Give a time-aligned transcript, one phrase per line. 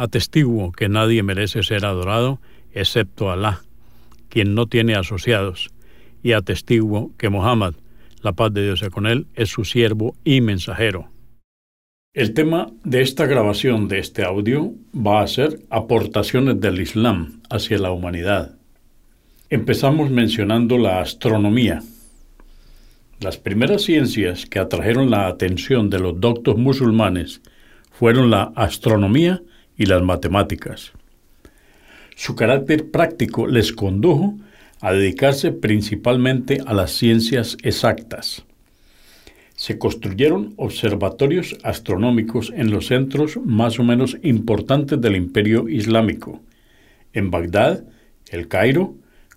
[0.00, 2.40] Atestiguo que nadie merece ser adorado
[2.72, 3.60] excepto Alá,
[4.30, 5.68] quien no tiene asociados,
[6.22, 7.74] y atestiguo que Mohammed,
[8.22, 11.10] la paz de Dios con él, es su siervo y mensajero.
[12.14, 17.76] El tema de esta grabación de este audio va a ser aportaciones del Islam hacia
[17.76, 18.56] la humanidad.
[19.50, 21.82] Empezamos mencionando la astronomía.
[23.20, 27.42] Las primeras ciencias que atrajeron la atención de los doctos musulmanes
[27.90, 29.42] fueron la astronomía
[29.80, 30.92] y las matemáticas.
[32.14, 34.34] Su carácter práctico les condujo
[34.82, 38.44] a dedicarse principalmente a las ciencias exactas.
[39.54, 46.42] Se construyeron observatorios astronómicos en los centros más o menos importantes del imperio islámico,
[47.14, 47.82] en Bagdad,
[48.28, 48.94] El Cairo,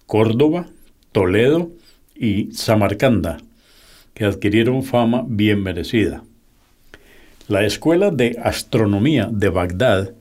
[0.08, 0.68] Córdoba,
[1.14, 1.72] Toledo
[2.18, 3.38] y Samarcanda,
[4.14, 6.26] que adquirieron fama bien merecida.
[7.48, 10.14] La Escuela de Astronomía de Bagdad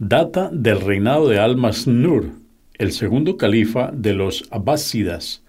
[0.00, 2.30] data del reinado de Al-Masnur,
[2.78, 5.42] el segundo califa de los Abbásidas,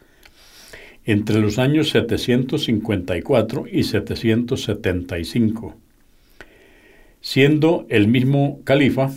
[1.05, 5.77] entre los años 754 y 775,
[7.21, 9.11] siendo el mismo califa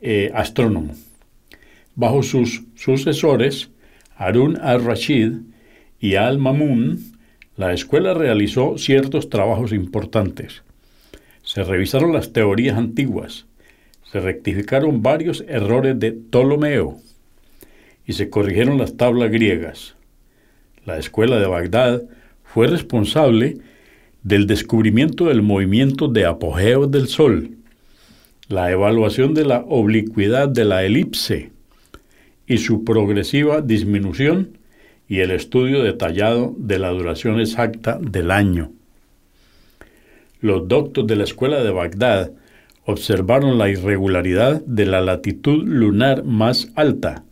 [0.00, 0.94] eh, astrónomo.
[1.96, 3.70] Bajo sus sucesores,
[4.14, 5.32] Harun al-Rashid
[5.98, 7.16] y al-Mamun,
[7.56, 10.62] la escuela realizó ciertos trabajos importantes.
[11.42, 13.46] Se revisaron las teorías antiguas,
[14.12, 16.98] se rectificaron varios errores de Ptolomeo
[18.06, 19.94] y se corrigieron las tablas griegas.
[20.84, 22.02] La escuela de Bagdad
[22.44, 23.56] fue responsable
[24.22, 27.52] del descubrimiento del movimiento de apogeo del Sol,
[28.48, 31.50] la evaluación de la oblicuidad de la elipse
[32.46, 34.58] y su progresiva disminución
[35.08, 38.72] y el estudio detallado de la duración exacta del año.
[40.42, 42.32] Los doctos de la escuela de Bagdad
[42.84, 47.24] observaron la irregularidad de la latitud lunar más alta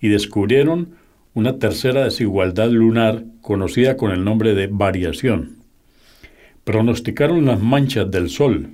[0.00, 0.94] y descubrieron
[1.34, 5.58] una tercera desigualdad lunar conocida con el nombre de variación.
[6.64, 8.70] Pronosticaron las manchas del Sol,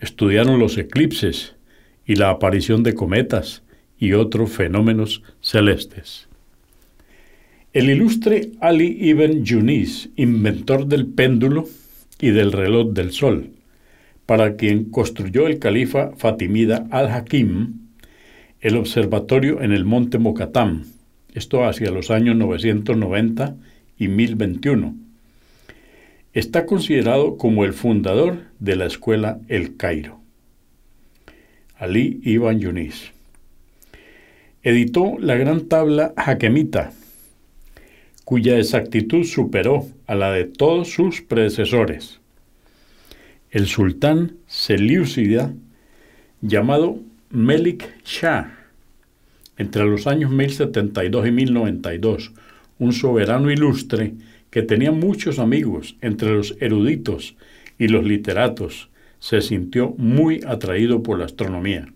[0.00, 1.56] estudiaron los eclipses
[2.06, 3.62] y la aparición de cometas
[3.98, 6.28] y otros fenómenos celestes.
[7.72, 11.68] El ilustre Ali ibn Yunis, inventor del péndulo
[12.20, 13.50] y del reloj del Sol,
[14.30, 17.80] para quien construyó el califa fatimida al-Hakim
[18.60, 20.84] el observatorio en el monte Mokatam,
[21.34, 23.56] esto hacia los años 990
[23.98, 24.94] y 1021.
[26.32, 30.20] Está considerado como el fundador de la escuela El Cairo.
[31.76, 33.10] Ali Ibn Yunis.
[34.62, 36.92] Editó la gran tabla Hakemita,
[38.24, 42.19] cuya exactitud superó a la de todos sus predecesores
[43.50, 45.52] el sultán selyúcida
[46.40, 46.98] llamado
[47.30, 48.56] Melik Shah,
[49.56, 52.32] entre los años 1072 y 1092,
[52.78, 54.14] un soberano ilustre
[54.50, 57.36] que tenía muchos amigos entre los eruditos
[57.78, 61.92] y los literatos, se sintió muy atraído por la astronomía.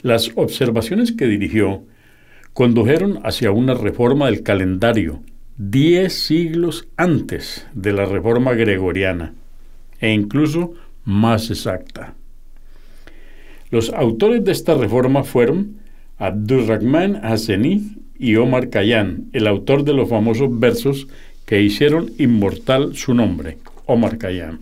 [0.00, 1.84] Las observaciones que dirigió
[2.52, 5.22] condujeron hacia una reforma del calendario
[5.56, 9.34] diez siglos antes de la reforma gregoriana
[10.02, 12.14] e incluso más exacta.
[13.70, 15.76] Los autores de esta reforma fueron
[16.18, 21.08] Abdurrahman Hasseni y Omar Khayyam, el autor de los famosos versos
[21.46, 24.60] que hicieron inmortal su nombre, Omar Khayyam.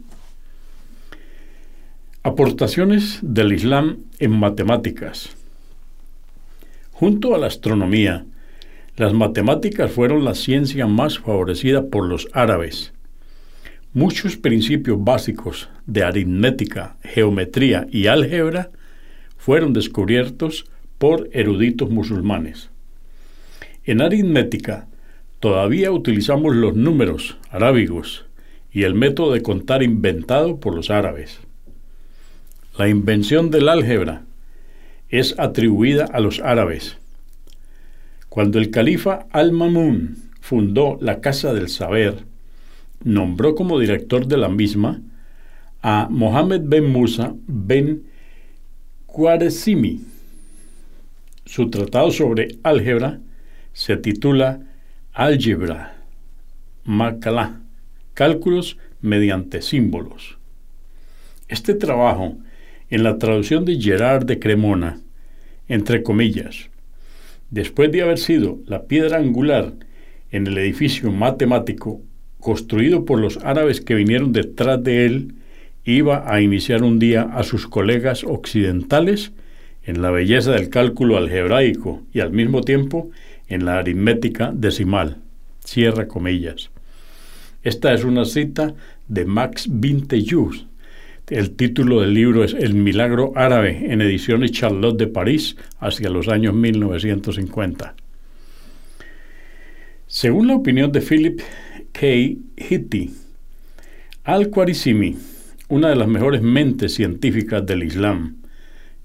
[2.23, 5.31] Aportaciones del Islam en matemáticas.
[6.93, 8.27] Junto a la astronomía,
[8.97, 12.93] las matemáticas fueron la ciencia más favorecida por los árabes
[13.93, 18.71] Muchos principios básicos de aritmética, geometría y álgebra
[19.37, 20.67] fueron descubiertos
[20.99, 22.71] por eruditos musulmanes.
[23.85, 24.87] En aritmética
[25.41, 28.27] todavía utilizamos los números arábigos
[28.71, 31.41] y el método de contar inventado por los árabes.
[32.79, 34.23] La invención del álgebra
[35.09, 36.97] es atribuida a los árabes.
[38.29, 42.30] Cuando el califa Al-Mamun fundó la Casa del Saber,
[43.05, 45.01] nombró como director de la misma
[45.83, 48.05] a Mohammed ben Musa ben
[49.07, 50.01] Khwarizmi.
[51.45, 53.21] Su tratado sobre álgebra
[53.73, 54.61] se titula
[55.13, 55.97] Álgebra
[56.85, 57.61] Makala,
[58.15, 60.39] cálculos mediante símbolos.
[61.49, 62.37] Este trabajo,
[62.91, 65.01] en la traducción de Gerard de Cremona,
[65.69, 66.69] entre comillas,
[67.51, 69.73] después de haber sido la piedra angular
[70.31, 72.03] en el edificio matemático
[72.41, 75.35] construido por los árabes que vinieron detrás de él,
[75.85, 79.33] iba a iniciar un día a sus colegas occidentales
[79.85, 83.11] en la belleza del cálculo algebraico y al mismo tiempo
[83.49, 85.19] en la aritmética decimal.
[85.65, 86.71] Cierra comillas.
[87.63, 88.75] Esta es una cita
[89.09, 90.67] de Max Vintejus.
[91.29, 96.29] El título del libro es El milagro árabe en ediciones Charlotte de París hacia los
[96.29, 97.95] años 1950.
[100.07, 101.41] Según la opinión de Philip
[101.93, 102.37] K.
[102.57, 103.11] Hitti,
[104.25, 105.17] Al-Khwarizmi,
[105.69, 108.37] una de las mejores mentes científicas del Islam,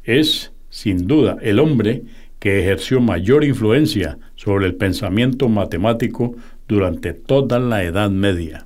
[0.03, 2.03] es, sin duda, el hombre
[2.39, 6.35] que ejerció mayor influencia sobre el pensamiento matemático
[6.67, 8.65] durante toda la Edad Media.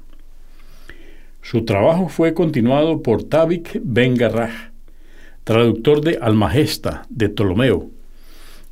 [1.42, 4.72] Su trabajo fue continuado por Tabik Ben Garrah,
[5.44, 7.90] traductor de Almagesta de Ptolomeo,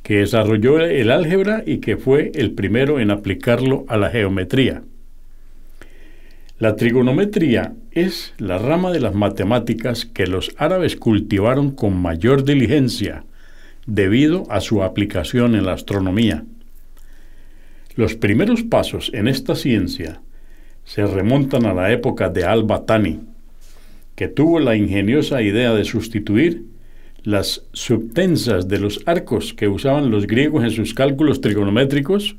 [0.02, 4.82] que desarrolló el álgebra y que fue el primero en aplicarlo a la geometría.
[6.60, 13.24] La trigonometría es la rama de las matemáticas que los árabes cultivaron con mayor diligencia
[13.86, 16.44] debido a su aplicación en la astronomía.
[17.94, 20.20] Los primeros pasos en esta ciencia
[20.82, 23.20] se remontan a la época de Al-Batani,
[24.16, 26.64] que tuvo la ingeniosa idea de sustituir
[27.22, 32.34] las subtensas de los arcos que usaban los griegos en sus cálculos trigonométricos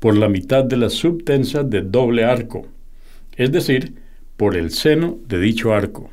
[0.00, 2.66] por la mitad de las subtensas de doble arco,
[3.40, 3.94] es decir,
[4.36, 6.10] por el seno de dicho arco.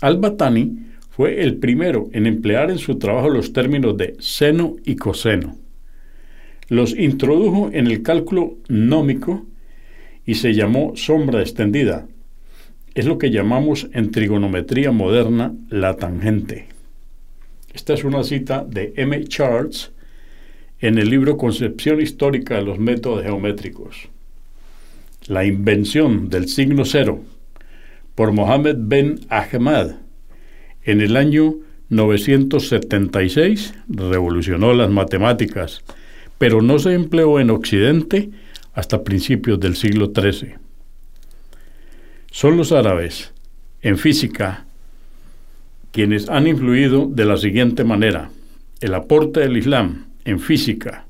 [0.00, 0.78] Al-Batani
[1.10, 5.58] fue el primero en emplear en su trabajo los términos de seno y coseno.
[6.68, 9.44] Los introdujo en el cálculo nómico
[10.24, 12.08] y se llamó sombra extendida.
[12.94, 16.68] Es lo que llamamos en trigonometría moderna la tangente.
[17.74, 19.22] Esta es una cita de M.
[19.24, 19.92] Charles
[20.80, 24.08] en el libro Concepción Histórica de los Métodos Geométricos.
[25.28, 27.20] La invención del signo cero
[28.14, 29.92] por Mohammed Ben Ahmad
[30.82, 31.54] en el año
[31.90, 35.82] 976 revolucionó las matemáticas,
[36.38, 38.30] pero no se empleó en Occidente
[38.74, 40.54] hasta principios del siglo XIII.
[42.32, 43.32] Son los árabes,
[43.82, 44.64] en física,
[45.92, 48.30] quienes han influido de la siguiente manera.
[48.80, 51.06] El aporte del Islam en física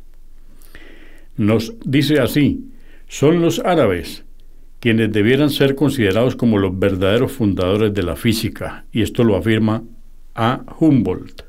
[1.36, 2.71] nos dice así,
[3.12, 4.24] son los árabes
[4.80, 9.84] quienes debieran ser considerados como los verdaderos fundadores de la física, y esto lo afirma
[10.34, 10.64] A.
[10.80, 11.42] Humboldt.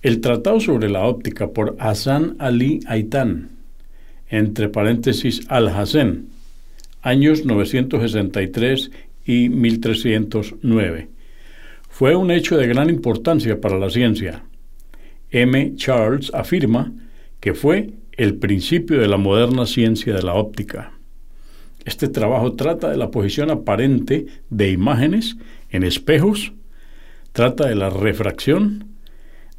[0.00, 3.50] El Tratado sobre la Óptica por Hassan Ali Aitan,
[4.28, 6.26] entre paréntesis Al-Hassan,
[7.02, 8.92] años 963
[9.26, 11.08] y 1309,
[11.88, 14.44] fue un hecho de gran importancia para la ciencia.
[15.32, 15.74] M.
[15.74, 16.92] Charles afirma
[17.40, 20.92] que fue el principio de la moderna ciencia de la óptica.
[21.84, 25.36] Este trabajo trata de la posición aparente de imágenes
[25.70, 26.52] en espejos,
[27.32, 28.94] trata de la refracción,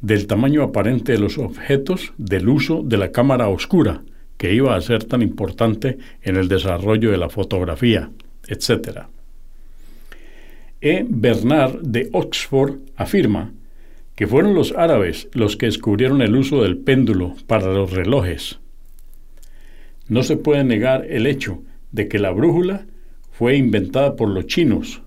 [0.00, 4.02] del tamaño aparente de los objetos, del uso de la cámara oscura,
[4.36, 8.10] que iba a ser tan importante en el desarrollo de la fotografía,
[8.48, 9.06] etc.
[10.80, 11.06] E.
[11.08, 13.52] Bernard de Oxford afirma
[14.16, 18.58] que fueron los árabes los que descubrieron el uso del péndulo para los relojes.
[20.08, 22.86] No se puede negar el hecho de que la brújula
[23.30, 25.02] fue inventada por los chinos,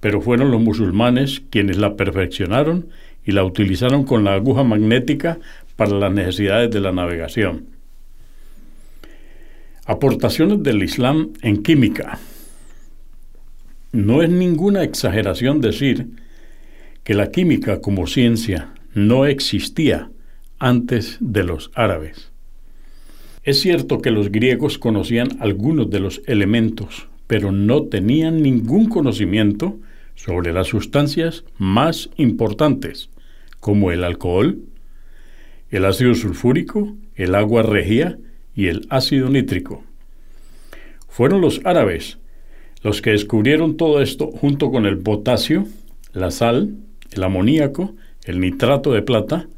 [0.00, 2.88] pero fueron los musulmanes quienes la perfeccionaron
[3.24, 5.38] y la utilizaron con la aguja magnética
[5.76, 7.66] para las necesidades de la navegación.
[9.86, 12.18] Aportaciones del Islam en química.
[13.92, 16.08] No es ninguna exageración decir
[17.04, 20.10] que la química como ciencia no existía
[20.58, 22.30] antes de los árabes.
[23.42, 29.78] Es cierto que los griegos conocían algunos de los elementos, pero no tenían ningún conocimiento
[30.14, 33.10] sobre las sustancias más importantes,
[33.58, 34.60] como el alcohol,
[35.70, 38.18] el ácido sulfúrico, el agua regia
[38.54, 39.82] y el ácido nítrico.
[41.08, 42.18] Fueron los árabes
[42.82, 45.66] los que descubrieron todo esto junto con el potasio,
[46.12, 46.74] la sal,
[47.14, 49.48] el amoníaco, el nitrato de plata,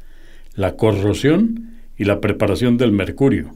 [0.55, 3.55] la corrosión y la preparación del mercurio.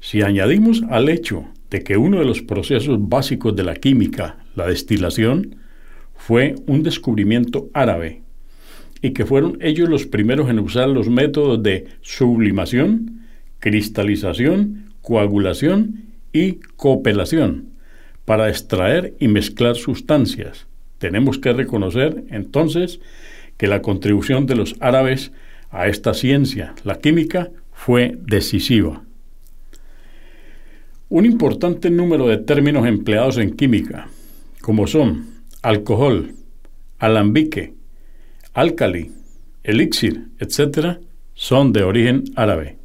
[0.00, 4.66] Si añadimos al hecho de que uno de los procesos básicos de la química, la
[4.66, 5.56] destilación,
[6.14, 8.22] fue un descubrimiento árabe
[9.02, 13.20] y que fueron ellos los primeros en usar los métodos de sublimación,
[13.58, 17.70] cristalización, coagulación y copelación
[18.24, 20.66] para extraer y mezclar sustancias.
[21.04, 22.98] Tenemos que reconocer entonces
[23.58, 25.32] que la contribución de los árabes
[25.68, 29.02] a esta ciencia, la química, fue decisiva.
[31.10, 34.08] Un importante número de términos empleados en química,
[34.62, 35.26] como son
[35.60, 36.32] alcohol,
[36.98, 37.74] alambique,
[38.54, 39.12] álcali,
[39.62, 41.00] elixir, etc.,
[41.34, 42.78] son de origen árabe.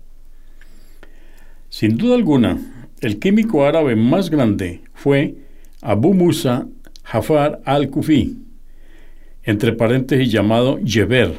[1.70, 2.58] Sin duda alguna,
[3.00, 5.36] el químico árabe más grande fue
[5.82, 6.68] Abu Musa
[7.12, 8.38] Jafar al-Kufi,
[9.42, 11.34] entre paréntesis llamado Yeber,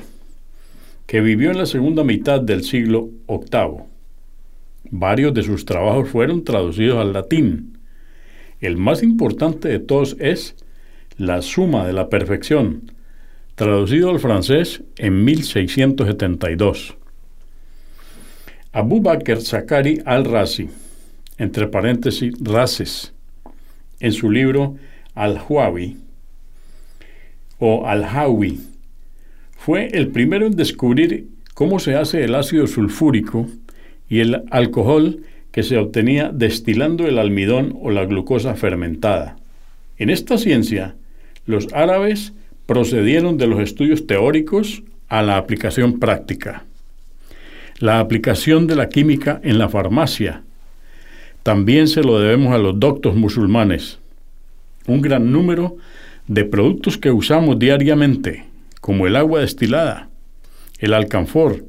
[1.06, 3.84] que vivió en la segunda mitad del siglo VIII.
[4.90, 7.78] Varios de sus trabajos fueron traducidos al latín.
[8.60, 10.56] El más importante de todos es
[11.16, 12.90] La Suma de la Perfección,
[13.54, 16.96] traducido al francés en 1672.
[18.72, 20.68] Abu Bakr Zakari al-Razi,
[21.38, 23.12] entre paréntesis, Races,
[24.00, 24.76] en su libro
[25.20, 25.96] Al-Huawi
[27.58, 28.58] o Al-Hawi,
[29.56, 33.46] fue el primero en descubrir cómo se hace el ácido sulfúrico
[34.08, 35.20] y el alcohol
[35.52, 39.36] que se obtenía destilando el almidón o la glucosa fermentada.
[39.98, 40.96] En esta ciencia,
[41.44, 42.32] los árabes
[42.64, 46.64] procedieron de los estudios teóricos a la aplicación práctica.
[47.78, 50.44] La aplicación de la química en la farmacia
[51.42, 53.99] también se lo debemos a los doctos musulmanes.
[54.86, 55.76] Un gran número
[56.26, 58.46] de productos que usamos diariamente,
[58.80, 60.08] como el agua destilada,
[60.78, 61.64] el alcanfor,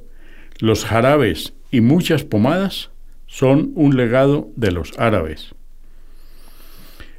[0.60, 2.92] los jarabes y muchas pomadas
[3.26, 5.56] son un legado de los árabes.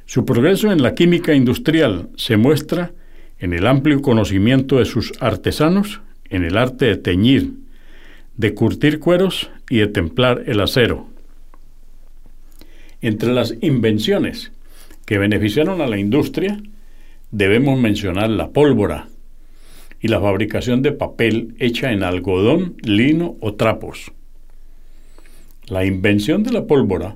[0.05, 2.93] Su progreso en la química industrial se muestra
[3.39, 7.55] en el amplio conocimiento de sus artesanos en el arte de teñir,
[8.37, 11.07] de curtir cueros y de templar el acero.
[13.01, 14.52] Entre las invenciones
[15.05, 16.61] que beneficiaron a la industria,
[17.31, 19.07] debemos mencionar la pólvora
[19.99, 24.11] y la fabricación de papel hecha en algodón, lino o trapos.
[25.67, 27.15] La invención de la pólvora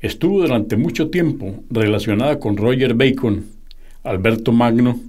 [0.00, 3.46] estuvo durante mucho tiempo relacionada con Roger Bacon,
[4.02, 5.00] Alberto Magno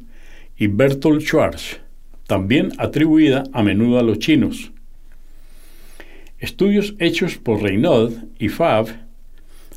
[0.57, 1.79] y Bertolt Schwarz,
[2.27, 4.71] también atribuida a menudo a los chinos.
[6.39, 8.99] Estudios hechos por Reynaud y Favre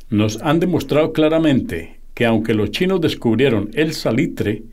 [0.09, 4.63] nos han demostrado claramente que aunque los chinos descubrieron el salitre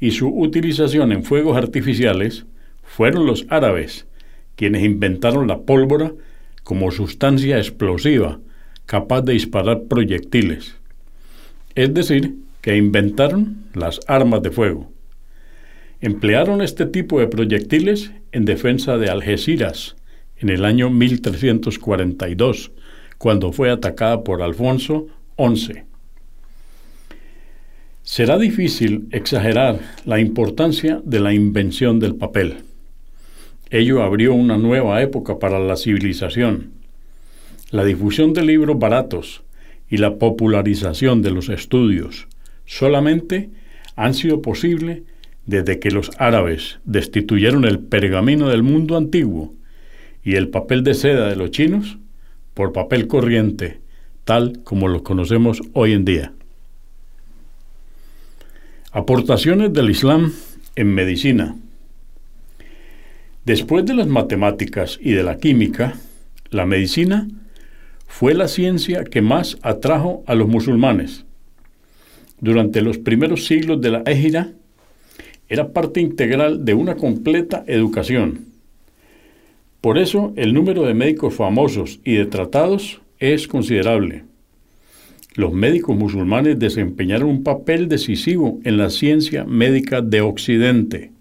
[0.00, 2.46] y su utilización en fuegos artificiales,
[2.82, 4.06] fueron los árabes
[4.54, 6.14] quienes inventaron la pólvora
[6.62, 8.40] como sustancia explosiva
[8.86, 10.76] capaz de disparar proyectiles.
[11.74, 14.90] Es decir, que inventaron las armas de fuego.
[16.00, 19.96] Emplearon este tipo de proyectiles en defensa de Algeciras
[20.38, 22.72] en el año 1342,
[23.18, 25.85] cuando fue atacada por Alfonso XI.
[28.06, 32.58] Será difícil exagerar la importancia de la invención del papel.
[33.68, 36.70] Ello abrió una nueva época para la civilización.
[37.72, 39.42] La difusión de libros baratos
[39.90, 42.28] y la popularización de los estudios
[42.64, 43.50] solamente
[43.96, 45.02] han sido posible
[45.44, 49.52] desde que los árabes destituyeron el pergamino del mundo antiguo
[50.22, 51.98] y el papel de seda de los chinos
[52.54, 53.80] por papel corriente,
[54.22, 56.35] tal como lo conocemos hoy en día.
[58.96, 60.32] Aportaciones del Islam
[60.74, 61.54] en medicina.
[63.44, 65.98] Después de las matemáticas y de la química,
[66.48, 67.28] la medicina
[68.06, 71.26] fue la ciencia que más atrajo a los musulmanes.
[72.40, 74.52] Durante los primeros siglos de la Égira,
[75.50, 78.46] era parte integral de una completa educación.
[79.82, 84.24] Por eso el número de médicos famosos y de tratados es considerable.
[85.36, 91.12] Los médicos musulmanes desempeñaron un papel decisivo en la ciencia médica de Occidente.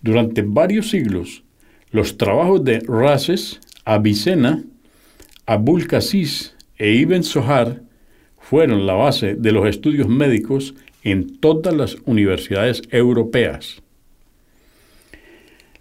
[0.00, 1.44] Durante varios siglos,
[1.90, 4.64] los trabajos de Races, Avicena,
[5.44, 7.82] Abul Qasis e Ibn Sohar
[8.40, 10.74] fueron la base de los estudios médicos
[11.04, 13.82] en todas las universidades europeas.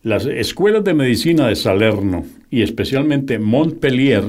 [0.04, 4.26] Las escuelas de medicina de Salerno y especialmente Montpellier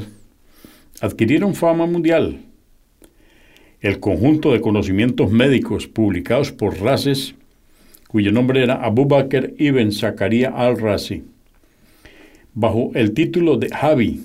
[1.01, 2.52] adquirieron fama mundial.
[3.83, 7.35] El conjunto de conocimientos médicos publicados por Races,
[8.07, 11.25] cuyo nombre era Abu Bakr ibn Zakaria al-Razi,
[12.55, 14.21] bajo el título de Javi,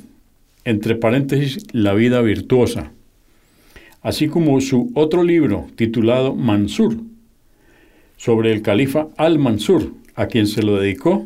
[0.64, 2.92] entre paréntesis, La vida virtuosa,
[4.04, 6.98] así como su otro libro titulado Mansur,
[8.16, 11.26] sobre el califa al-Mansur, a quien se lo dedicó,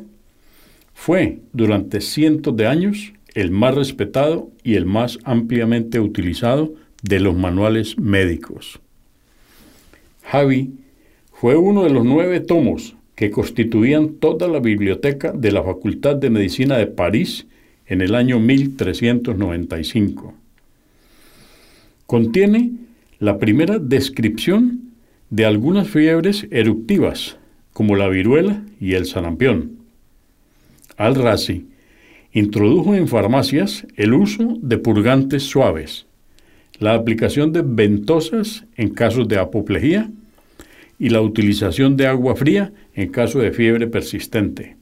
[0.94, 7.36] fue durante cientos de años el más respetado y el más ampliamente utilizado de los
[7.36, 8.80] manuales médicos.
[10.24, 10.72] Javi
[11.34, 16.30] fue uno de los nueve tomos que constituían toda la biblioteca de la Facultad de
[16.30, 17.46] Medicina de París
[17.86, 20.34] en el año 1395.
[22.06, 22.72] Contiene
[23.20, 24.92] la primera descripción
[25.30, 27.38] de algunas fiebres eruptivas,
[27.74, 29.78] como la viruela y el sarampión.
[30.98, 31.68] Al-Razi
[32.34, 36.06] introdujo en farmacias el uso de purgantes suaves,
[36.82, 40.10] la aplicación de ventosas en casos de apoplejía
[40.98, 44.78] y la utilización de agua fría en caso de fiebre persistente.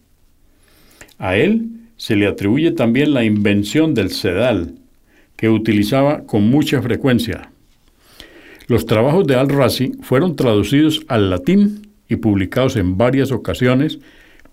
[1.18, 4.76] A él se le atribuye también la invención del sedal,
[5.36, 7.52] que utilizaba con mucha frecuencia.
[8.68, 14.00] Los trabajos de Al-Razi fueron traducidos al latín y publicados en varias ocasiones,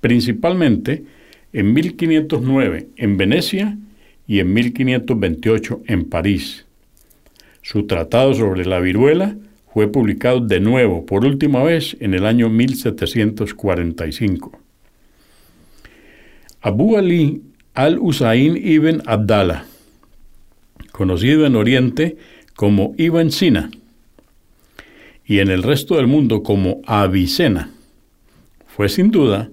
[0.00, 1.04] principalmente
[1.52, 3.78] en 1509 en Venecia
[4.26, 6.65] y en 1528 en París.
[7.66, 9.34] Su tratado sobre la viruela
[9.74, 14.56] fue publicado de nuevo por última vez en el año 1745.
[16.60, 17.42] Abu Ali
[17.74, 19.64] al-Husayn ibn Abdallah,
[20.92, 22.16] conocido en Oriente
[22.54, 23.68] como Ibn Sina
[25.24, 27.72] y en el resto del mundo como Avicena,
[28.68, 29.50] fue sin duda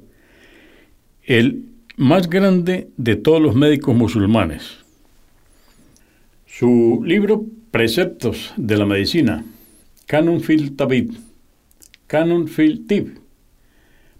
[1.23, 1.65] el
[1.97, 4.77] más grande de todos los médicos musulmanes.
[6.45, 9.43] Su libro Preceptos de la Medicina,
[10.05, 11.15] Canon fil Tabib,
[12.05, 13.17] Canon fil Tib,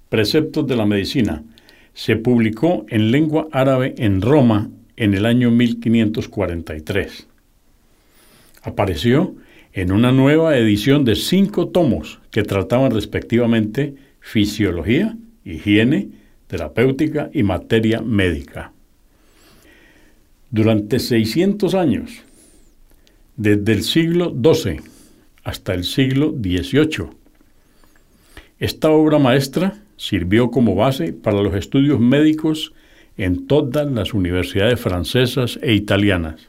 [0.10, 1.44] Preceptos de la Medicina,
[1.94, 7.28] se publicó en lengua árabe en Roma en el año 1543.
[8.63, 9.36] Apareció
[9.72, 16.10] en una nueva edición de cinco tomos que trataban respectivamente fisiología, higiene,
[16.48, 18.74] terapéutica y materia médica.
[20.50, 22.24] Durante 600 años,
[23.36, 24.82] desde el siglo XII
[25.43, 27.10] hasta el siglo XVIII,
[28.60, 32.74] esta obra maestra sirvió como base para los estudios médicos
[33.17, 36.48] en todas las universidades francesas e italianas.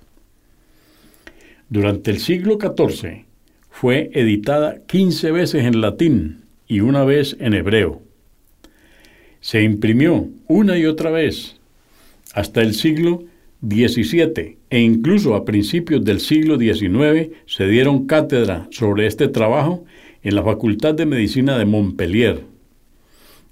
[1.69, 3.25] Durante el siglo XIV
[3.71, 8.05] fue editada 15 veces en latín y una vez en hebreo
[9.45, 11.57] se imprimió una y otra vez
[12.33, 13.25] hasta el siglo
[13.67, 19.85] XVII e incluso a principios del siglo XIX se dieron cátedra sobre este trabajo
[20.23, 22.45] en la Facultad de Medicina de Montpellier.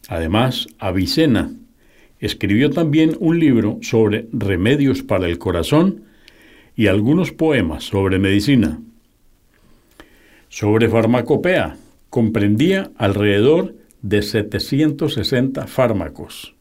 [0.09, 1.53] Además, Avicena
[2.18, 6.03] escribió también un libro sobre remedios para el corazón
[6.77, 8.81] y algunos poemas sobre medicina.
[10.48, 11.77] Sobre farmacopea
[12.11, 16.55] comprendía alrededor de 760 fármacos.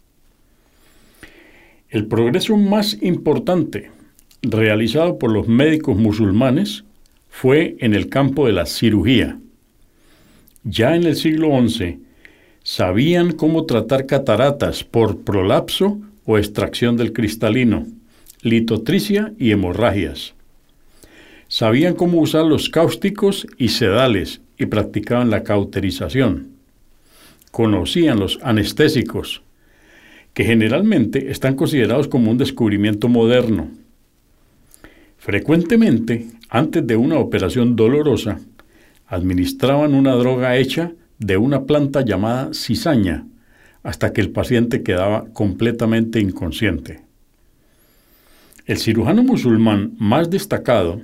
[1.91, 3.91] El progreso más importante
[4.41, 6.83] realizado por los médicos musulmanes
[7.29, 9.37] fue en el campo de la cirugía.
[10.63, 11.99] Ya en el siglo XI
[12.63, 17.85] sabían cómo tratar cataratas por prolapso o extracción del cristalino,
[18.41, 20.33] litotricia y hemorragias.
[21.49, 26.51] Sabían cómo usar los cáusticos y sedales y practicaban la cauterización
[27.51, 29.43] conocían los anestésicos,
[30.33, 33.69] que generalmente están considerados como un descubrimiento moderno.
[35.17, 38.39] Frecuentemente, antes de una operación dolorosa,
[39.07, 43.25] administraban una droga hecha de una planta llamada cizaña
[43.83, 47.01] hasta que el paciente quedaba completamente inconsciente.
[48.65, 51.01] El cirujano musulmán más destacado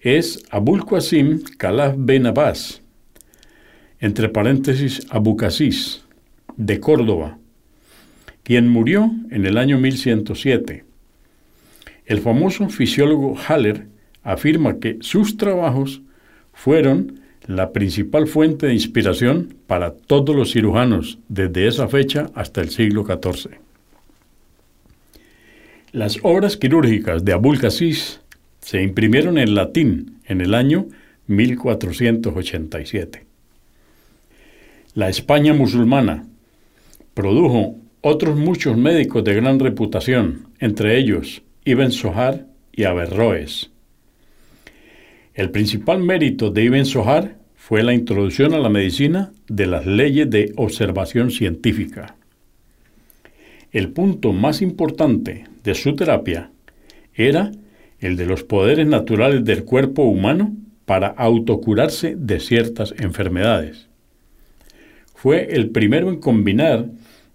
[0.00, 2.82] es Abul Qasim Khalaf Ben Abbas,
[4.00, 6.02] entre paréntesis Abucasis,
[6.56, 7.38] de Córdoba,
[8.42, 10.84] quien murió en el año 1107.
[12.06, 13.86] El famoso fisiólogo Haller
[14.22, 16.02] afirma que sus trabajos
[16.52, 22.70] fueron la principal fuente de inspiración para todos los cirujanos desde esa fecha hasta el
[22.70, 23.58] siglo XIV.
[25.92, 28.20] Las obras quirúrgicas de Abul Qasis
[28.60, 30.86] se imprimieron en latín en el año
[31.26, 33.24] 1487.
[34.94, 36.26] La España musulmana
[37.14, 43.70] produjo otros muchos médicos de gran reputación, entre ellos Ibn Sohar y Averroes.
[45.34, 50.28] El principal mérito de Ibn Sohar fue la introducción a la medicina de las leyes
[50.28, 52.16] de observación científica.
[53.70, 56.50] El punto más importante de su terapia
[57.14, 57.52] era
[58.00, 63.88] el de los poderes naturales del cuerpo humano para autocurarse de ciertas enfermedades.
[65.14, 66.88] Fue el primero en combinar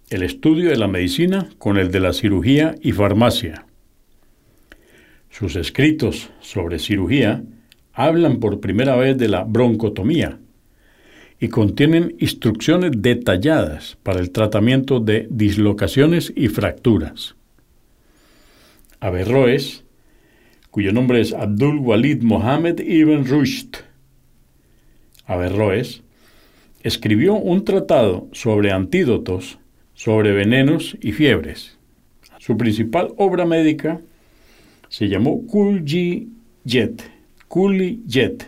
[0.10, 3.66] el estudio de la medicina con el de la cirugía y farmacia.
[5.30, 7.44] Sus escritos sobre cirugía
[7.94, 10.40] hablan por primera vez de la broncotomía
[11.42, 17.36] y contienen instrucciones detalladas para el tratamiento de dislocaciones y fracturas.
[19.02, 19.84] Averroes,
[20.72, 23.76] cuyo nombre es Abdul Walid Mohammed ibn Rushd,
[25.26, 26.02] Averroes,
[26.82, 29.60] escribió un tratado sobre antídotos,
[29.98, 31.76] sobre venenos y fiebres.
[32.38, 34.00] Su principal obra médica
[34.90, 36.30] se llamó Kulji
[36.64, 38.48] Jet Kuli Jet.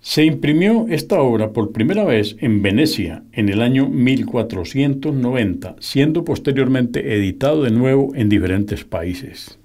[0.00, 7.14] Se imprimió esta obra por primera vez en Venecia en el año 1490, siendo posteriormente
[7.14, 9.58] editado de nuevo en diferentes países.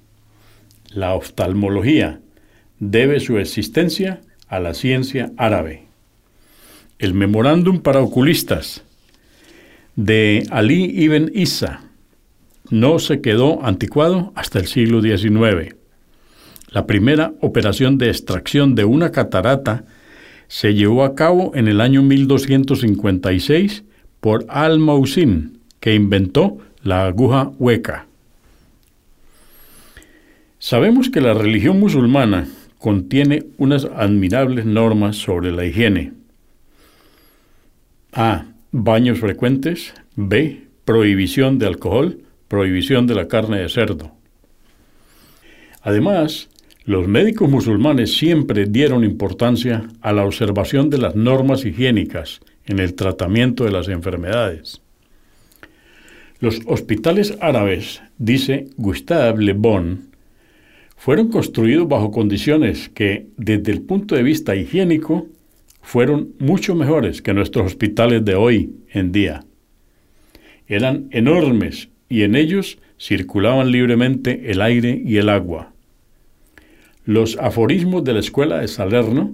[0.89, 2.19] La oftalmología
[2.79, 5.83] debe su existencia a la ciencia árabe.
[6.99, 8.83] El memorándum para oculistas
[9.95, 11.81] de Ali ibn Isa
[12.69, 15.75] no se quedó anticuado hasta el siglo XIX.
[16.69, 19.83] La primera operación de extracción de una catarata
[20.47, 23.83] se llevó a cabo en el año 1256
[24.21, 28.07] por Al-Mausin, que inventó la aguja hueca.
[30.59, 36.13] Sabemos que la religión musulmana contiene unas admirables normas sobre la higiene.
[38.13, 38.50] A.
[38.73, 39.93] Baños frecuentes.
[40.15, 40.61] B.
[40.85, 42.19] Prohibición de alcohol.
[42.47, 44.13] Prohibición de la carne de cerdo.
[45.81, 46.49] Además,
[46.85, 52.93] los médicos musulmanes siempre dieron importancia a la observación de las normas higiénicas en el
[52.93, 54.81] tratamiento de las enfermedades.
[56.39, 60.11] Los hospitales árabes, dice Gustave Le Bon,
[60.95, 65.27] fueron construidos bajo condiciones que, desde el punto de vista higiénico,
[65.81, 69.43] fueron mucho mejores que nuestros hospitales de hoy en día.
[70.67, 75.73] Eran enormes y en ellos circulaban libremente el aire y el agua.
[77.05, 79.33] Los aforismos de la escuela de Salerno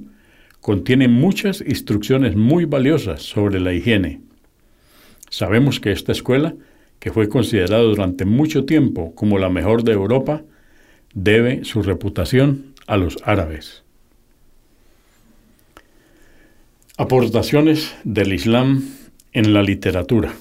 [0.62, 4.22] contienen muchas instrucciones muy valiosas sobre la higiene.
[5.30, 6.56] Sabemos que esta escuela,
[7.00, 10.44] que fue considerada durante mucho tiempo como la mejor de Europa,
[11.14, 13.84] debe su reputación a los árabes.
[17.00, 18.84] Aportaciones del Islam
[19.32, 20.34] en la literatura.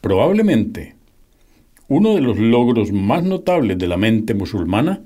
[0.00, 0.94] Probablemente
[1.86, 5.02] uno de los logros más notables de la mente musulmana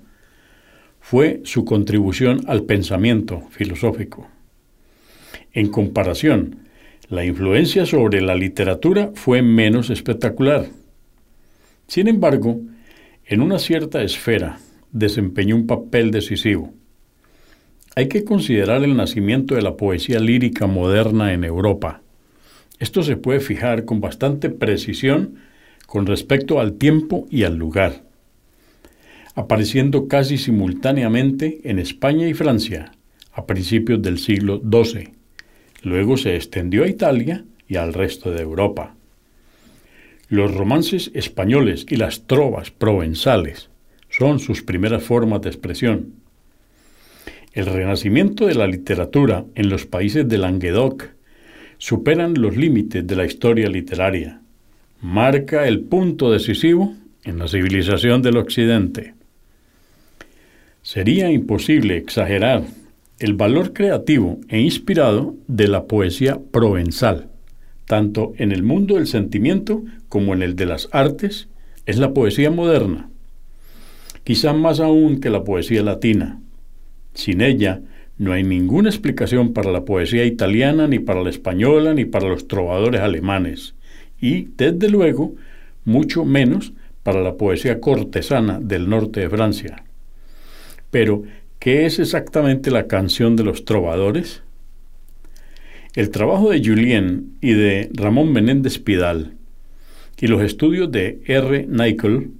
[1.01, 4.29] fue su contribución al pensamiento filosófico.
[5.53, 6.61] En comparación,
[7.09, 10.67] la influencia sobre la literatura fue menos espectacular.
[11.89, 12.61] Sin embargo,
[13.27, 14.61] en una cierta esfera
[14.93, 16.73] desempeñó un papel decisivo.
[17.97, 22.03] Hay que considerar el nacimiento de la poesía lírica moderna en Europa.
[22.79, 25.37] Esto se puede fijar con bastante precisión
[25.87, 28.09] con respecto al tiempo y al lugar
[29.39, 32.91] apareciendo casi simultáneamente en España y Francia
[33.33, 35.11] a principios del siglo XII.
[35.85, 38.97] Luego se extendió a Italia y al resto de Europa.
[40.29, 43.71] Los romances españoles y las trovas provenzales
[44.11, 46.15] son sus primeras formas de expresión.
[47.53, 51.11] El renacimiento de la literatura en los países de Languedoc
[51.79, 54.43] superan los límites de la historia literaria.
[55.01, 59.15] Marca el punto decisivo en la civilización del Occidente.
[60.83, 62.65] Sería imposible exagerar
[63.19, 67.29] el valor creativo e inspirado de la poesía provenzal,
[67.87, 71.49] tanto en el mundo del sentimiento como en el de las artes,
[71.87, 73.09] es la poesía moderna,
[74.25, 76.41] quizá más aún que la poesía latina.
[77.15, 77.81] Sin ella,
[78.19, 82.49] no hay ninguna explicación para la poesía italiana, ni para la española, ni para los
[82.49, 83.75] trovadores alemanes,
[84.21, 85.35] y, desde luego,
[85.85, 89.85] mucho menos para la poesía cortesana del norte de Francia.
[90.91, 91.23] Pero,
[91.59, 94.43] ¿qué es exactamente la canción de los trovadores?
[95.95, 99.35] El trabajo de Julien y de Ramón Menéndez Pidal
[100.21, 101.67] y los estudios de R.
[101.67, 102.33] Nicol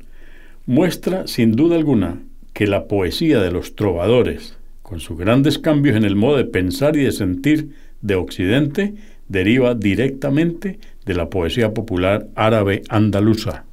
[0.67, 2.21] muestra sin duda alguna
[2.53, 4.58] que la poesía de los trovadores,
[4.89, 8.95] con sus grandes cambios en el modo de pensar y de sentir de Occidente,
[9.29, 13.67] deriva directamente de la poesía popular árabe andaluza.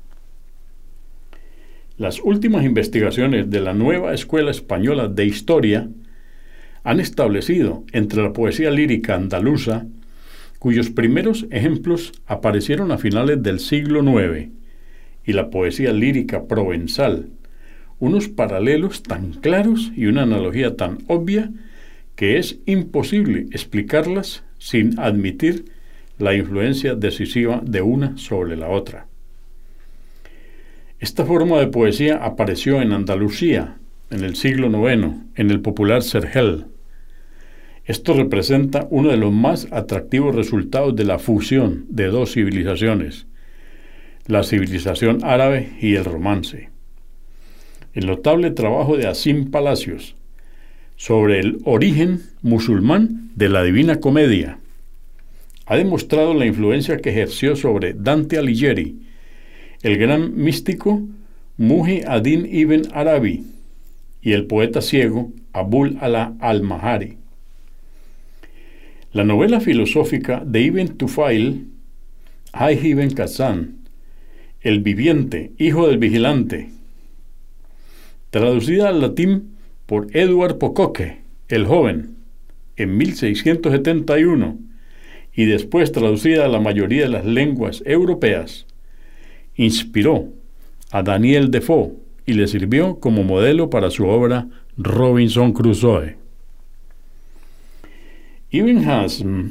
[1.97, 5.87] Las últimas investigaciones de la nueva Escuela Española de Historia
[6.83, 9.85] han establecido entre la poesía lírica andaluza,
[10.59, 14.49] cuyos primeros ejemplos aparecieron a finales del siglo IX,
[15.23, 17.29] y la poesía lírica provenzal,
[17.99, 21.51] unos paralelos tan claros y una analogía tan obvia
[22.15, 25.65] que es imposible explicarlas sin admitir
[26.17, 29.07] la influencia decisiva de una sobre la otra.
[30.99, 33.77] Esta forma de poesía apareció en Andalucía
[34.09, 36.67] en el siglo IX, en el popular Sergel.
[37.85, 43.27] Esto representa uno de los más atractivos resultados de la fusión de dos civilizaciones,
[44.25, 46.74] la civilización árabe y el romance.
[47.95, 50.15] El notable trabajo de Asim Palacios
[50.97, 54.59] sobre el origen musulmán de la Divina Comedia
[55.65, 58.97] ha demostrado la influencia que ejerció sobre Dante Alighieri
[59.81, 61.03] el gran místico
[61.57, 63.45] Muhi Adin ibn Arabi
[64.21, 67.17] y el poeta ciego Abul Ala al-Mahari.
[69.13, 71.67] La novela filosófica de Ibn Tufail,
[72.51, 73.77] Hay ibn Kazan,
[74.59, 76.71] El viviente, hijo del vigilante,
[78.35, 82.17] traducida al latín por Edward Pocoque, el joven,
[82.75, 84.59] en 1671,
[85.33, 88.65] y después traducida a la mayoría de las lenguas europeas,
[89.55, 90.33] inspiró
[90.91, 91.93] a Daniel Defoe
[92.25, 96.17] y le sirvió como modelo para su obra Robinson Crusoe.
[98.51, 99.43] Ibn Hazm,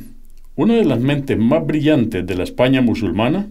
[0.56, 3.48] una de las mentes más brillantes de la España musulmana,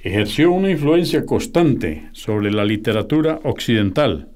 [0.00, 4.26] ejerció una influencia constante sobre la literatura occidental.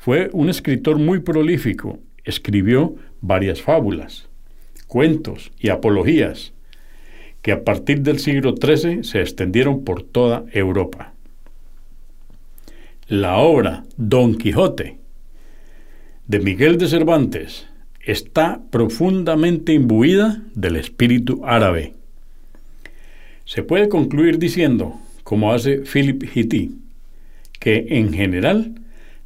[0.00, 4.30] Fue un escritor muy prolífico, escribió varias fábulas,
[4.86, 6.54] cuentos y apologías,
[7.42, 11.12] que a partir del siglo XIII se extendieron por toda Europa.
[13.08, 14.96] La obra Don Quijote
[16.26, 17.66] de Miguel de Cervantes
[18.02, 21.92] está profundamente imbuida del espíritu árabe.
[23.44, 26.78] Se puede concluir diciendo, como hace Philip Hitti,
[27.58, 28.76] que en general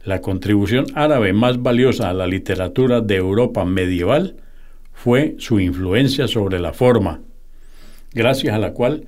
[0.04, 4.36] la contribución árabe más valiosa a la literatura de Europa medieval
[4.92, 7.20] fue su influencia sobre la forma,
[8.12, 9.06] gracias a la cual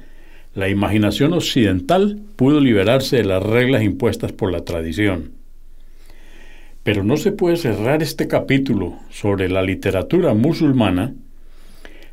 [0.55, 5.33] la imaginación occidental pudo liberarse de las reglas impuestas por la tradición.
[6.83, 11.15] Pero no se puede cerrar este capítulo sobre la literatura musulmana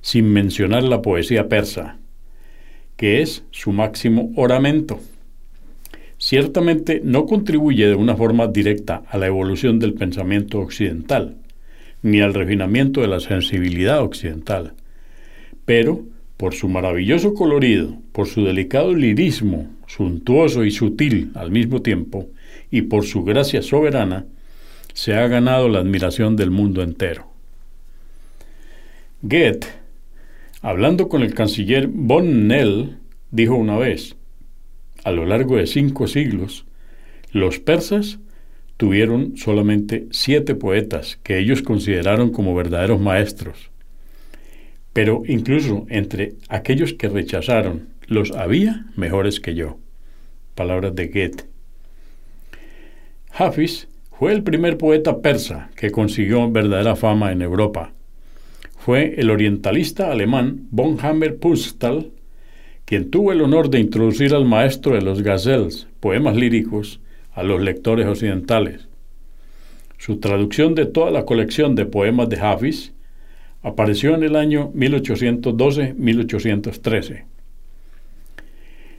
[0.02, 2.00] sin mencionar la poesía persa,
[2.98, 5.00] que es su máximo oramento.
[6.34, 11.38] Ciertamente no contribuye de una forma directa a la evolución del pensamiento occidental,
[12.02, 14.74] ni al refinamiento de la sensibilidad occidental,
[15.65, 16.02] pero
[16.36, 22.26] por su maravilloso colorido, por su delicado lirismo, suntuoso y sutil al mismo tiempo,
[22.72, 24.26] y por su gracia soberana,
[24.96, 27.28] se ha ganado la admiración del mundo entero.
[29.22, 29.67] Goethe,
[30.63, 32.98] hablando con el canciller von Nell,
[33.30, 34.15] dijo una vez,
[35.03, 36.65] a lo largo de cinco siglos,
[37.31, 38.19] los persas
[38.77, 43.71] tuvieron solamente siete poetas que ellos consideraron como verdaderos maestros
[44.93, 49.79] pero incluso entre aquellos que rechazaron, los había mejores que yo.
[50.55, 51.45] Palabras de Goethe.
[53.31, 57.91] Hafiz fue el primer poeta persa que consiguió verdadera fama en Europa.
[58.77, 62.11] Fue el orientalista alemán von Hammer Pustal
[62.86, 67.00] quien tuvo el honor de introducir al maestro de los gazelles, poemas líricos,
[67.34, 68.88] a los lectores occidentales.
[69.98, 72.93] Su traducción de toda la colección de poemas de Hafiz
[73.63, 77.24] Apareció en el año 1812-1813.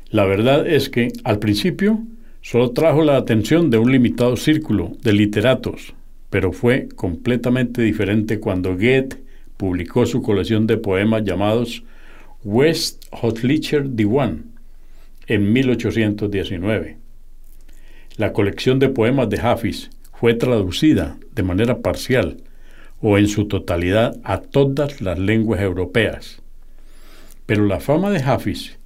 [0.09, 2.01] La verdad es que, al principio,
[2.41, 5.93] solo trajo la atención de un limitado círculo de literatos,
[6.31, 9.19] pero fue completamente diferente cuando Goethe
[9.59, 11.85] publicó su colección de poemas llamados
[12.45, 14.53] West Hotlicher Diwan
[15.29, 16.99] en 1819.
[18.19, 22.37] La colección de poemas de Hafiz fue traducida de manera parcial
[23.01, 26.43] o en su totalidad a todas las lenguas europeas.
[27.47, 28.79] Pero la fama de Hafiz,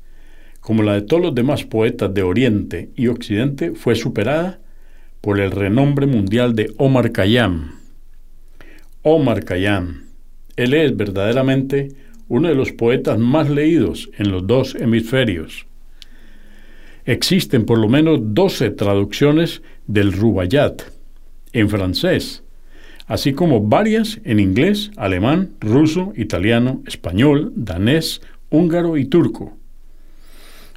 [0.60, 4.60] como la de todos los demás poetas de Oriente y Occidente, fue superada
[5.20, 7.72] por el renombre mundial de Omar Khayyam.
[9.02, 10.04] Omar Khayyam,
[10.54, 15.66] él es verdaderamente uno de los poetas más leídos en los dos hemisferios.
[17.04, 20.82] Existen por lo menos 12 traducciones del Rubayat
[21.52, 22.44] en francés,
[23.06, 29.56] así como varias en inglés, alemán, ruso, italiano, español, danés, húngaro y turco.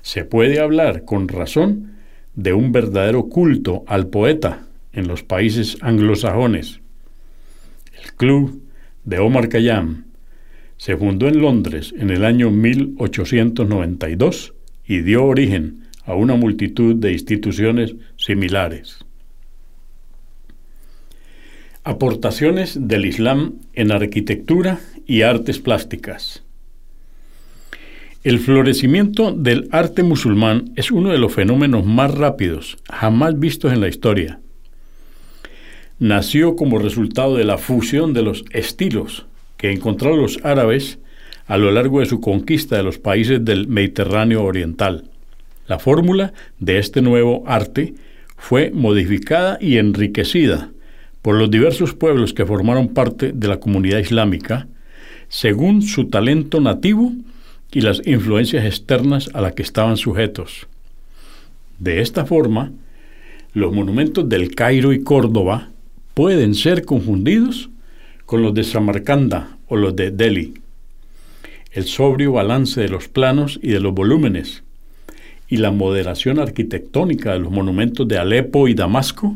[0.02, 1.92] Se puede hablar con razón
[2.34, 6.80] de un verdadero culto al poeta en los países anglosajones.
[8.02, 8.62] El club
[9.04, 10.06] de Omar Khayyam
[10.82, 17.12] se fundó en Londres en el año 1892 y dio origen a una multitud de
[17.12, 19.06] instituciones similares.
[21.84, 26.41] Aportaciones del Islam en arquitectura y artes plásticas.
[28.24, 33.82] El florecimiento del arte musulmán es uno de los fenómenos más rápidos jamás vistos en
[33.82, 34.39] la historia.
[36.00, 39.28] Nació como resultado de la fusión de los estilos
[39.62, 40.97] que encontraron los árabes
[41.45, 45.04] a lo largo de su conquista de los países del Mediterráneo Oriental.
[45.67, 47.93] La fórmula de este nuevo arte
[48.38, 50.71] fue modificada y enriquecida
[51.21, 54.67] por los diversos pueblos que formaron parte de la comunidad islámica,
[55.30, 57.13] según su talento nativo
[57.71, 60.67] y las influencias externas a las que estaban sujetos.
[61.78, 62.71] De esta forma,
[63.54, 65.69] los monumentos del Cairo y Córdoba
[66.15, 67.69] pueden ser confundidos
[68.32, 70.54] con los de Samarcanda o los de Delhi.
[71.74, 74.63] El sobrio balance de los planos y de los volúmenes
[75.50, 79.36] y la moderación arquitectónica de los monumentos de Alepo y Damasco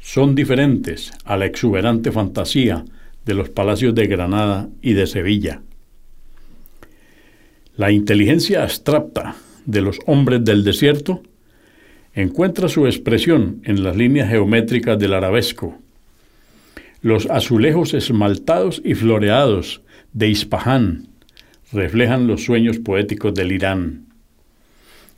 [0.00, 2.84] son diferentes a la exuberante fantasía
[3.24, 5.62] de los palacios de Granada y de Sevilla.
[7.78, 11.22] La inteligencia abstracta de los hombres del desierto
[12.12, 15.78] encuentra su expresión en las líneas geométricas del arabesco.
[17.02, 19.80] Los azulejos esmaltados y floreados
[20.12, 21.08] de Ispahan
[21.72, 24.06] reflejan los sueños poéticos del Irán.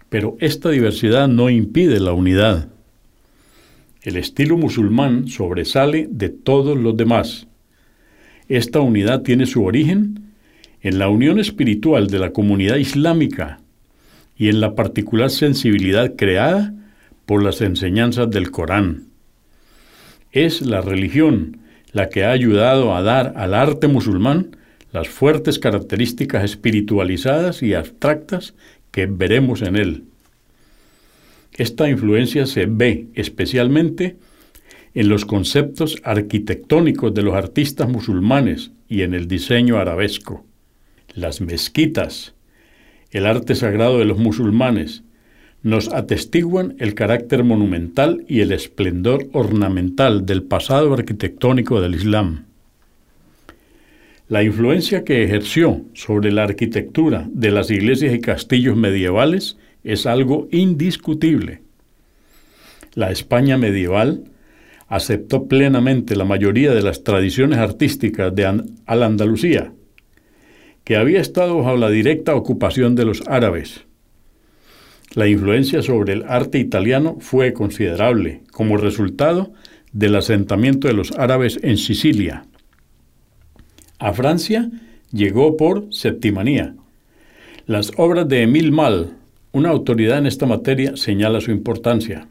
[0.09, 2.69] Pero esta diversidad no impide la unidad.
[4.03, 7.49] El estilo musulmán sobresale de todos los demás.
[8.49, 10.35] Esta unidad tiene su origen
[10.83, 13.61] en la unión espiritual de la comunidad islámica
[14.37, 16.75] y en la particular sensibilidad creada
[17.27, 19.07] por las enseñanzas del Corán.
[20.33, 21.62] Es la religión
[21.93, 24.57] la que ha ayudado a dar al arte musulmán
[24.93, 28.55] las fuertes características espiritualizadas y abstractas
[28.91, 30.05] que veremos en él.
[31.55, 34.17] Esta influencia se ve especialmente
[34.95, 40.45] en los conceptos arquitectónicos de los artistas musulmanes y en el diseño arabesco.
[41.15, 42.35] Las mezquitas,
[43.11, 45.03] el arte sagrado de los musulmanes,
[45.63, 52.47] nos atestiguan el carácter monumental y el esplendor ornamental del pasado arquitectónico del Islam.
[54.29, 60.49] La influencia que ejerció sobre la arquitectura de las iglesias y castillos medievales es algo
[60.51, 61.61] indiscutible.
[62.95, 64.25] La España medieval
[64.89, 69.73] aceptó plenamente la mayoría de las tradiciones artísticas de Al-Andalucía,
[70.85, 73.87] que había estado bajo la directa ocupación de los árabes.
[75.15, 79.53] La influencia sobre el arte italiano fue considerable como resultado
[79.93, 82.47] del asentamiento de los árabes en Sicilia.
[83.99, 84.71] A Francia
[85.13, 86.75] llegó por Septimanía.
[87.67, 89.17] Las obras de Émile Mal,
[89.53, 92.27] una autoridad en esta materia, señala su importancia.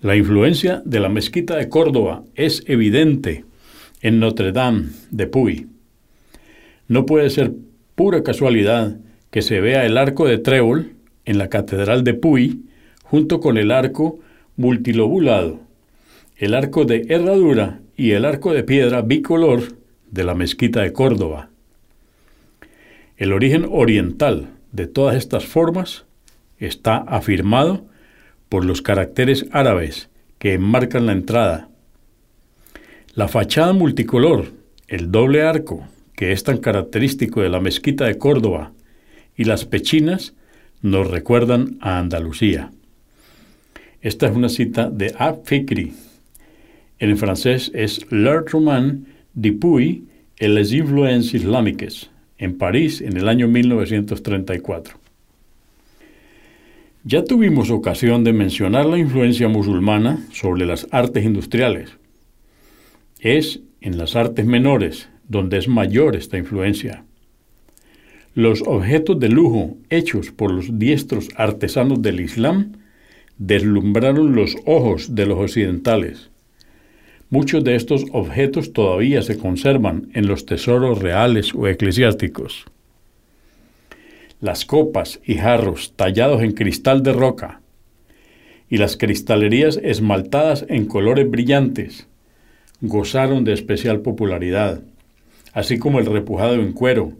[0.00, 3.44] La influencia de la mezquita de Córdoba es evidente
[4.02, 5.68] en Notre Dame de Puy.
[6.88, 7.52] No puede ser
[7.94, 8.98] pura casualidad
[9.30, 10.95] que se vea el arco de trébol
[11.26, 12.62] en la Catedral de Puy
[13.02, 14.18] junto con el arco
[14.56, 15.60] multilobulado,
[16.36, 19.76] el arco de herradura y el arco de piedra bicolor
[20.10, 21.50] de la mezquita de Córdoba.
[23.16, 26.04] El origen oriental de todas estas formas
[26.58, 27.86] está afirmado
[28.48, 30.08] por los caracteres árabes
[30.38, 31.68] que enmarcan la entrada.
[33.14, 34.52] La fachada multicolor,
[34.88, 38.72] el doble arco, que es tan característico de la mezquita de Córdoba,
[39.36, 40.34] y las pechinas
[40.86, 42.70] nos recuerdan a Andalucía.
[44.00, 45.92] Esta es una cita de Ab Fikri.
[46.98, 50.04] En francés es L'Art Roman depuis
[50.38, 52.08] et les influences islamiques,
[52.38, 54.96] en París en el año 1934.
[57.02, 61.90] Ya tuvimos ocasión de mencionar la influencia musulmana sobre las artes industriales.
[63.18, 67.05] Es en las artes menores, donde es mayor esta influencia.
[68.36, 72.72] Los objetos de lujo hechos por los diestros artesanos del Islam
[73.38, 76.28] deslumbraron los ojos de los occidentales.
[77.30, 82.66] Muchos de estos objetos todavía se conservan en los tesoros reales o eclesiásticos.
[84.42, 87.62] Las copas y jarros tallados en cristal de roca
[88.68, 92.06] y las cristalerías esmaltadas en colores brillantes
[92.82, 94.82] gozaron de especial popularidad,
[95.54, 97.14] así como el repujado en cuero,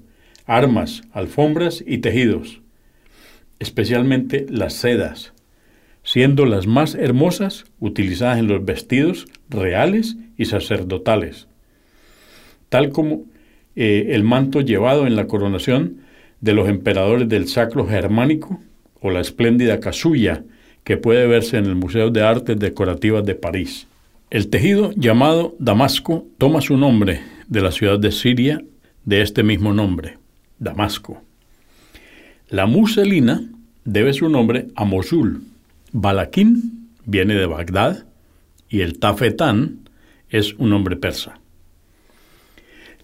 [0.47, 2.61] armas, alfombras y tejidos,
[3.59, 5.33] especialmente las sedas,
[6.03, 11.49] siendo las más hermosas utilizadas en los vestidos reales y sacerdotales,
[12.69, 13.25] tal como
[13.75, 15.99] eh, el manto llevado en la coronación
[16.41, 18.61] de los emperadores del Sacro Germánico
[19.01, 20.45] o la espléndida casulla
[20.85, 23.89] que puede verse en el Museo de Artes Decorativas de París.
[24.31, 28.63] El tejido llamado Damasco toma su nombre de la ciudad de Siria
[29.05, 30.19] de este mismo nombre,
[30.59, 31.23] Damasco.
[32.49, 33.43] La muselina
[33.85, 35.43] debe su nombre a Mosul,
[35.93, 38.05] Balaquín viene de Bagdad
[38.69, 39.89] y el tafetán
[40.29, 41.39] es un nombre persa.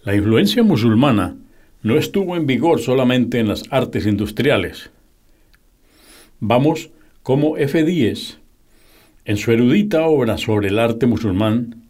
[0.04, 1.36] La influencia musulmana
[1.82, 4.90] no estuvo en vigor solamente en las artes industriales.
[6.40, 6.90] Vamos
[7.22, 7.84] como F.
[7.84, 8.38] Díez,
[9.24, 11.88] en su erudita obra sobre el arte musulmán,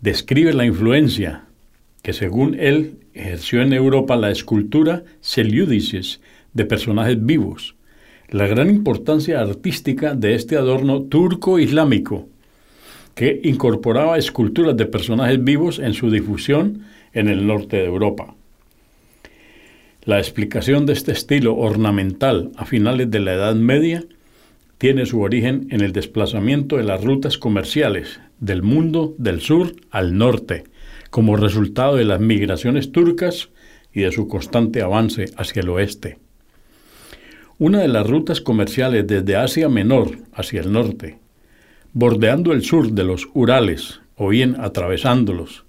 [0.00, 1.44] describe la influencia
[2.02, 6.20] que según él ejerció en Europa la escultura selyúdices
[6.54, 7.74] de personajes vivos,
[8.30, 12.28] la gran importancia artística de este adorno turco-islámico,
[13.14, 18.34] que incorporaba esculturas de personajes vivos en su difusión en el norte de Europa.
[20.04, 24.04] La explicación de este estilo ornamental a finales de la Edad Media
[24.78, 30.16] tiene su origen en el desplazamiento de las rutas comerciales del mundo del sur al
[30.16, 30.64] norte,
[31.10, 33.50] como resultado de las migraciones turcas
[33.92, 36.18] y de su constante avance hacia el oeste.
[37.58, 41.18] Una de las rutas comerciales desde Asia Menor hacia el norte,
[41.92, 45.64] bordeando el sur de los Urales o bien atravesándolos.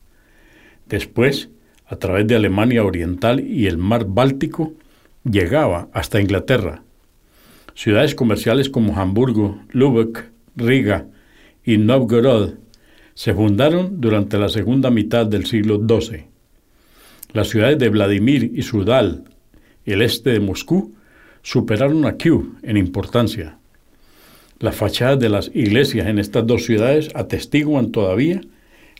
[0.87, 1.49] Después,
[1.85, 4.73] a través de Alemania Oriental y el mar Báltico,
[5.23, 6.83] llegaba hasta Inglaterra.
[7.73, 11.07] Ciudades comerciales como Hamburgo, Lübeck, Riga
[11.65, 12.55] y Novgorod
[13.14, 16.26] se fundaron durante la segunda mitad del siglo XII.
[17.34, 19.24] Las ciudades de Vladimir y Sudal,
[19.86, 20.93] el este de Moscú,
[21.41, 23.57] superaron a Kew en importancia.
[24.59, 28.41] Las fachadas de las iglesias en estas dos ciudades atestiguan todavía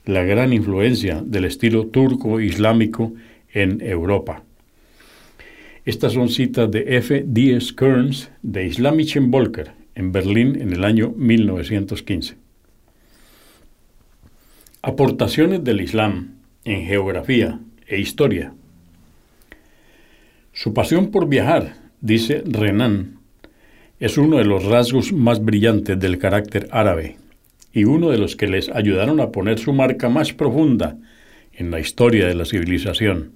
[0.06, 3.14] la gran influencia del estilo turco-islámico
[3.54, 4.44] en Europa.
[5.86, 7.26] Estas son citas de F.
[7.36, 7.76] S.
[7.76, 12.41] Kearns de Islamischen Volker en Berlín en el año 1915.
[14.84, 18.56] Aportaciones del Islam en geografía e historia.
[20.54, 23.20] Su pasión por viajar dice Renan,
[24.00, 27.18] es uno de los rasgos más brillantes del carácter árabe
[27.72, 30.98] y uno de los que les ayudaron a poner su marca más profunda
[31.54, 33.34] en la historia de la civilización.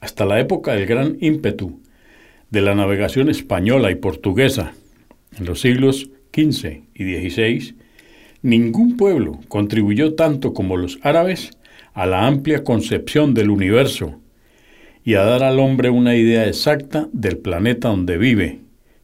[0.00, 1.80] Hasta la época del gran ímpetu
[2.50, 4.72] de la navegación española y portuguesa,
[5.38, 7.83] en los siglos XV y XVI,
[8.44, 11.50] ningún pueblo contribuyó tanto como los árabes
[11.94, 14.20] a la amplia concepción del universo
[15.02, 18.60] y a dar al hombre una idea exacta del planeta donde vive,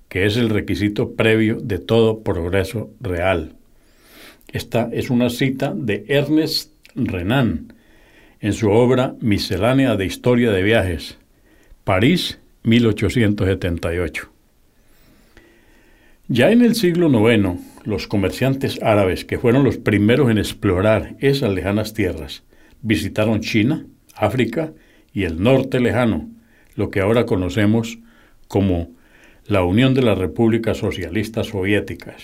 [0.09, 3.55] que es el requisito previo de todo progreso real.
[4.49, 7.73] Esta es una cita de Ernest Renan
[8.41, 11.17] en su obra Miscelánea de Historia de Viajes,
[11.85, 14.31] París, 1878.
[16.29, 21.53] Ya en el siglo IX, los comerciantes árabes, que fueron los primeros en explorar esas
[21.53, 22.43] lejanas tierras,
[22.83, 24.73] visitaron China, África
[25.13, 26.29] y el norte lejano,
[26.75, 27.99] lo que ahora conocemos
[28.49, 28.91] como
[29.47, 32.23] la Unión de las Repúblicas Socialistas Soviéticas.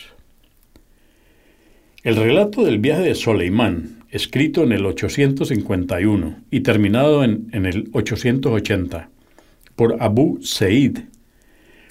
[2.02, 7.88] El relato del viaje de Soleimán, escrito en el 851 y terminado en, en el
[7.92, 9.10] 880
[9.74, 11.00] por Abu Seid,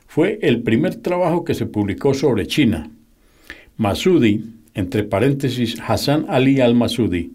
[0.07, 2.89] fue el primer trabajo que se publicó sobre China.
[3.77, 7.33] Masudi, entre paréntesis Hassan Ali al-Masudi,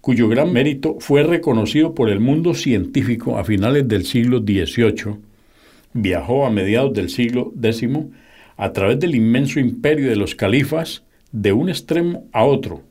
[0.00, 5.16] cuyo gran mérito fue reconocido por el mundo científico a finales del siglo XVIII,
[5.92, 7.88] viajó a mediados del siglo X
[8.56, 12.82] a través del inmenso imperio de los califas de un extremo a otro.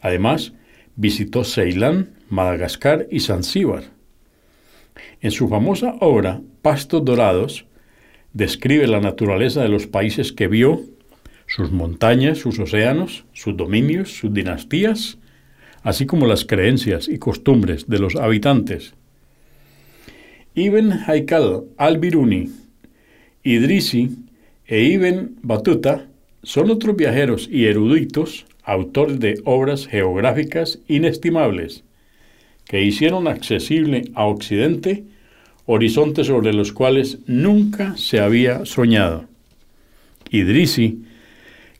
[0.00, 0.52] Además,
[0.96, 3.84] visitó Ceilán, Madagascar y Zanzíbar.
[5.20, 7.66] En su famosa obra Pastos Dorados,
[8.32, 10.82] describe la naturaleza de los países que vio,
[11.54, 15.18] sus montañas, sus océanos, sus dominios, sus dinastías
[15.84, 18.94] así como las creencias y costumbres de los habitantes.
[20.56, 22.50] Ibn Haikal al-Biruni,
[23.44, 24.10] Idrisi
[24.66, 26.08] e Ibn Batuta
[26.42, 31.84] son otros viajeros y eruditos, autores de obras geográficas inestimables,
[32.64, 35.04] que hicieron accesible a Occidente
[35.66, 39.26] horizontes sobre los cuales nunca se había soñado.
[40.30, 41.02] Idrisi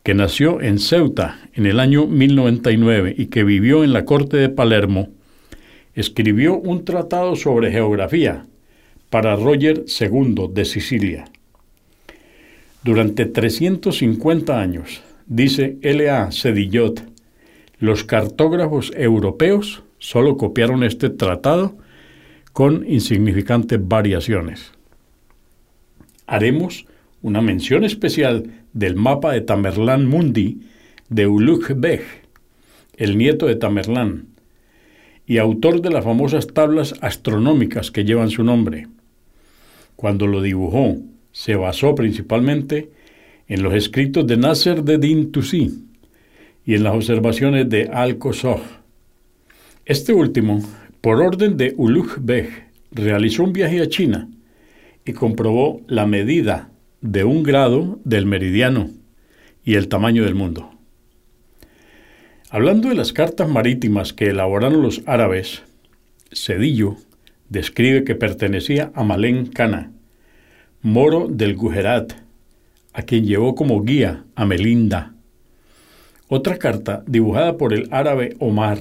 [0.04, 4.50] que nació en Ceuta en el año 1099 y que vivió en la corte de
[4.50, 5.08] Palermo,
[5.94, 8.46] escribió un tratado sobre geografía
[9.08, 11.24] para Roger II de Sicilia.
[12.82, 16.30] Durante 350 años, dice L.A.
[16.32, 17.02] Cedillot,
[17.78, 21.78] los cartógrafos europeos solo copiaron este tratado
[22.52, 24.72] con insignificantes variaciones.
[26.26, 26.84] Haremos
[27.22, 30.60] una mención especial del mapa de Tamerlán Mundi
[31.08, 32.02] de Ulugh Beg,
[32.96, 34.26] el nieto de Tamerlán,
[35.26, 38.88] y autor de las famosas tablas astronómicas que llevan su nombre.
[39.96, 40.96] Cuando lo dibujó,
[41.32, 42.90] se basó principalmente
[43.46, 45.84] en los escritos de Nasser de Din Tusi
[46.66, 48.82] y en las observaciones de Al-Qasah.
[49.84, 50.60] Este último,
[51.00, 52.50] por orden de Ulugh Beg,
[52.90, 54.28] realizó un viaje a China
[55.04, 56.70] y comprobó la medida
[57.04, 58.88] de un grado del meridiano
[59.62, 60.70] y el tamaño del mundo.
[62.48, 65.62] Hablando de las cartas marítimas que elaboraron los árabes,
[66.32, 66.96] Cedillo
[67.50, 69.92] describe que pertenecía a Malén Cana,
[70.80, 72.14] moro del Gujarat,
[72.94, 75.12] a quien llevó como guía a Melinda.
[76.28, 78.78] Otra carta, dibujada por el árabe Omar,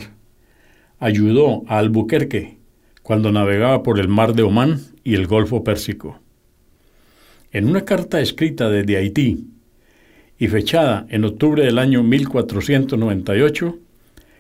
[0.98, 2.58] ayudó a Albuquerque
[3.02, 6.23] cuando navegaba por el mar de Omán y el Golfo Pérsico.
[7.54, 9.46] En una carta escrita desde Haití
[10.40, 13.78] y fechada en octubre del año 1498,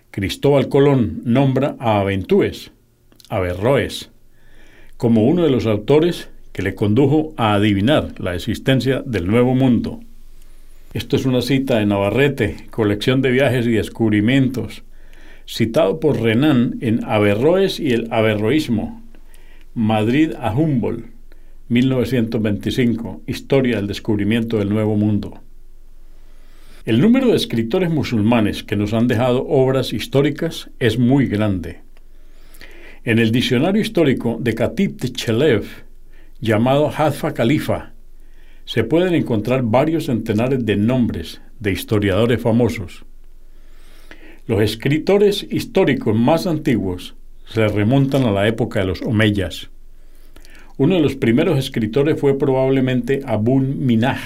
[0.09, 2.71] Cristóbal Colón nombra a Aventúes,
[3.29, 4.09] Averroes,
[4.97, 9.99] como uno de los autores que le condujo a adivinar la existencia del Nuevo Mundo.
[10.95, 14.81] Esto es una cita de Navarrete, colección de viajes y descubrimientos,
[15.47, 19.03] citado por Renan en Averroes y el Averroísmo,
[19.75, 21.12] Madrid a Humboldt,
[21.73, 25.41] 1925, Historia del descubrimiento del Nuevo Mundo.
[26.85, 31.81] El número de escritores musulmanes que nos han dejado obras históricas es muy grande.
[33.03, 35.65] En el diccionario histórico de Khatib Chelev,
[36.39, 37.93] llamado Hadfa Khalifa,
[38.65, 43.05] se pueden encontrar varios centenares de nombres de historiadores famosos.
[44.45, 47.15] Los escritores históricos más antiguos
[47.45, 49.72] se remontan a la época de los Omeyas.
[50.83, 54.19] Uno de los primeros escritores fue probablemente Abun Minaj,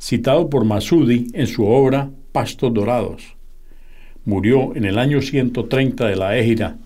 [0.00, 3.36] citado por Masudi en su obra Pastos Dorados.
[4.24, 6.78] Murió en el año 130 de la Égira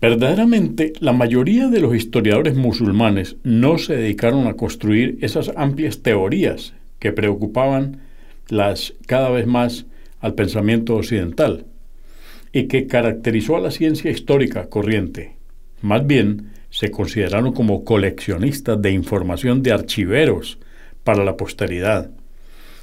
[0.00, 6.74] Verdaderamente, la mayoría de los historiadores musulmanes no se dedicaron a construir esas amplias teorías
[6.98, 8.00] que preocupaban
[8.48, 9.86] las cada vez más
[10.18, 11.66] al pensamiento occidental
[12.52, 15.36] y que caracterizó a la ciencia histórica corriente.
[15.80, 20.58] Más bien, se consideraron como coleccionistas de información de archiveros
[21.04, 22.10] para la posteridad.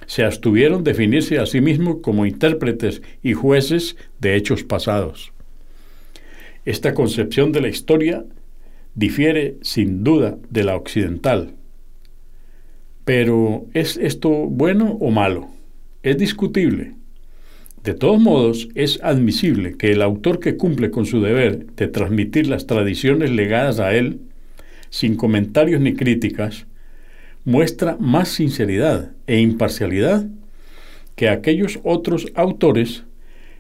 [0.08, 5.34] Se abstuvieron definirse a sí mismos como intérpretes y jueces de hechos pasados.
[6.66, 8.26] Esta concepción de la historia
[8.96, 11.56] difiere sin duda de la occidental.
[13.04, 15.50] Pero ¿es esto bueno o malo?
[16.02, 16.94] Es discutible.
[17.86, 22.48] De todos modos, es admisible que el autor que cumple con su deber de transmitir
[22.48, 24.22] las tradiciones legadas a él,
[24.90, 26.66] sin comentarios ni críticas,
[27.44, 30.26] muestra más sinceridad e imparcialidad
[31.16, 33.04] que aquellos otros autores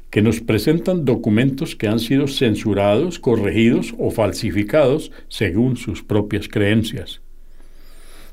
[0.09, 7.21] que nos presentan documentos que han sido censurados, corregidos o falsificados según sus propias creencias.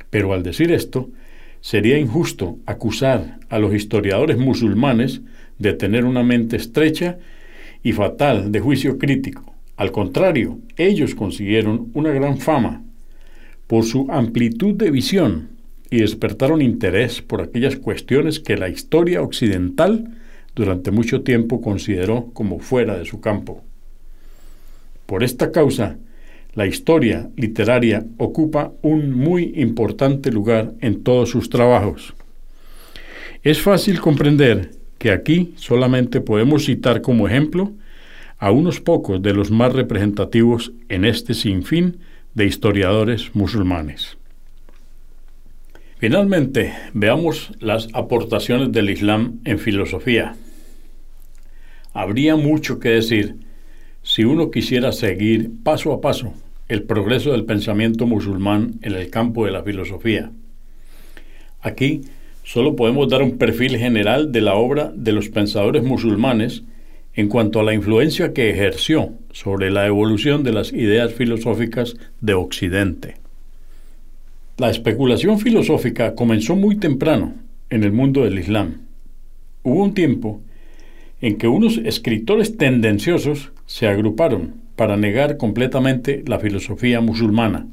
[0.09, 1.11] Pero al decir esto,
[1.61, 5.21] sería injusto acusar a los historiadores musulmanes
[5.59, 7.19] de tener una mente estrecha
[7.83, 9.55] y fatal de juicio crítico.
[9.77, 12.83] Al contrario, ellos consiguieron una gran fama
[13.67, 15.49] por su amplitud de visión
[15.91, 20.11] y despertaron interés por aquellas cuestiones que la historia occidental
[20.55, 23.63] durante mucho tiempo consideró como fuera de su campo.
[25.07, 25.97] Por esta causa,
[26.55, 32.15] la historia literaria ocupa un muy importante lugar en todos sus trabajos.
[33.43, 34.71] Es fácil comprender
[35.03, 37.73] que aquí solamente podemos citar como ejemplo
[38.39, 41.99] a unos pocos de los más representativos en este sinfín
[42.35, 44.17] de historiadores musulmanes.
[45.99, 50.37] Finalmente, veamos las aportaciones del Islam en filosofía.
[51.93, 53.35] Habría mucho que decir
[54.05, 56.33] si uno quisiera seguir paso a paso
[56.69, 60.31] el progreso del pensamiento musulmán en el campo de la filosofía.
[61.61, 62.03] Aquí
[62.43, 66.65] solo podemos dar un perfil general de la obra de los pensadores musulmanes
[67.15, 72.35] en cuanto a la influencia que ejerció sobre la evolución de las ideas filosóficas de
[72.35, 73.17] Occidente.
[74.59, 77.35] La especulación filosófica comenzó muy temprano
[77.71, 78.83] en el mundo del Islam
[79.63, 80.41] hubo un tiempo
[81.21, 87.67] en que unos escritores tendenciosos se agruparon para negar completamente la filosofía musulmana.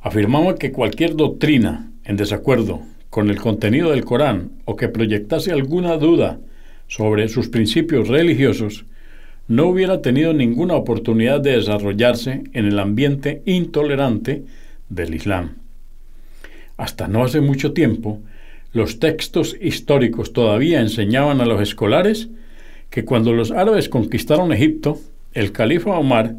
[0.00, 2.82] Afirmaban que cualquier doctrina en desacuerdo
[3.12, 6.40] con el contenido del Corán o que proyectase alguna duda
[6.88, 8.86] sobre sus principios religiosos
[9.48, 14.44] no hubiera tenido ninguna oportunidad de desarrollarse en el ambiente intolerante
[14.88, 15.56] del Islam.
[16.78, 18.22] Hasta no hace mucho tiempo,
[18.72, 22.30] los textos históricos todavía enseñaban a los escolares
[22.88, 24.98] que cuando los árabes conquistaron Egipto,
[25.34, 26.34] el califa Omar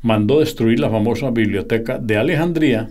[0.00, 2.88] mandó destruir la famosa biblioteca de Alejandría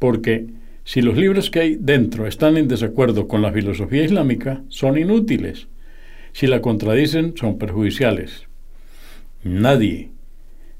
[0.00, 4.98] porque si los libros que hay dentro están en desacuerdo con la filosofía islámica, son
[4.98, 5.68] inútiles.
[6.32, 8.48] Si la contradicen, son perjudiciales.
[9.44, 10.10] Nadie,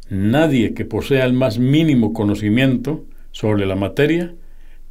[0.08, 4.34] nadie que posea el más mínimo conocimiento sobre la materia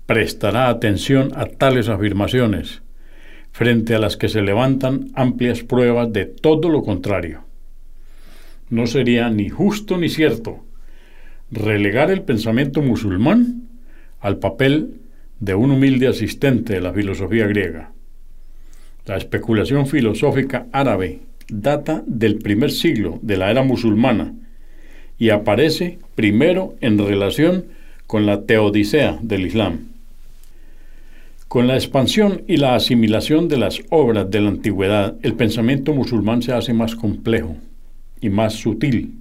[0.06, 2.82] prestará atención a tales afirmaciones,
[3.52, 7.44] frente a las que se levantan amplias pruebas de todo lo contrario.
[8.70, 10.64] No sería ni justo ni cierto
[11.52, 13.68] relegar el pensamiento musulmán
[14.22, 15.01] al papel
[15.42, 17.92] de un humilde asistente de la filosofía griega.
[19.06, 21.20] La especulación filosófica árabe
[21.50, 24.36] data del primer siglo de la era musulmana
[25.18, 27.66] y aparece primero en relación
[28.06, 29.80] con la teodicea del Islam.
[31.48, 36.44] Con la expansión y la asimilación de las obras de la antigüedad, el pensamiento musulmán
[36.44, 37.58] se hace más complejo
[38.22, 39.16] y más sutil.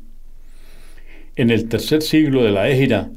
[1.34, 3.10] En el tercer siglo de la Égira,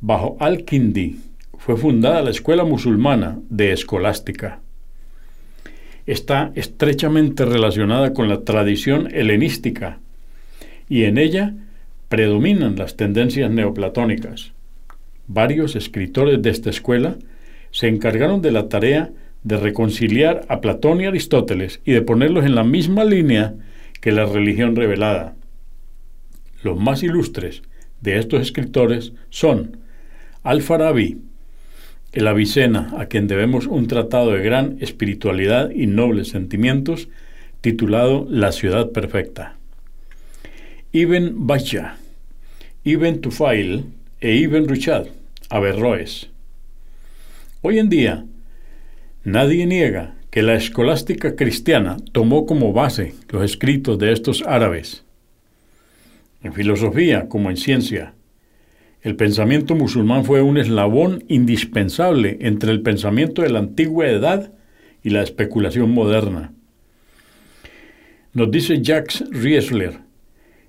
[0.00, 1.16] bajo Al-Kindi,
[1.64, 4.58] fue fundada la Escuela Musulmana de Escolástica.
[6.06, 10.00] Está estrechamente relacionada con la tradición helenística
[10.88, 11.54] y en ella
[12.08, 14.50] predominan las tendencias neoplatónicas.
[15.28, 17.16] Varios escritores de esta escuela
[17.70, 19.12] se encargaron de la tarea
[19.44, 23.54] de reconciliar a Platón y Aristóteles y de ponerlos en la misma línea
[24.00, 25.36] que la religión revelada.
[26.64, 27.62] Los más ilustres
[28.00, 29.76] de estos escritores son
[30.42, 31.18] Al-Farabi,
[32.12, 37.08] el Avicena, a quien debemos un tratado de gran espiritualidad y nobles sentimientos,
[37.62, 39.56] titulado La ciudad perfecta.
[40.92, 41.96] Ibn Bacha,
[42.84, 43.86] Ibn Tufail
[44.20, 45.06] e Ibn Ruchad,
[45.48, 46.28] Averroes.
[47.62, 48.24] Hoy en día,
[49.24, 55.04] nadie niega que la escolástica cristiana tomó como base los escritos de estos árabes.
[56.42, 58.14] En filosofía como en ciencia,
[59.02, 64.52] el pensamiento musulmán fue un eslabón indispensable entre el pensamiento de la antigua edad
[65.02, 66.52] y la especulación moderna.
[68.32, 69.98] Nos dice Jacques Riesler,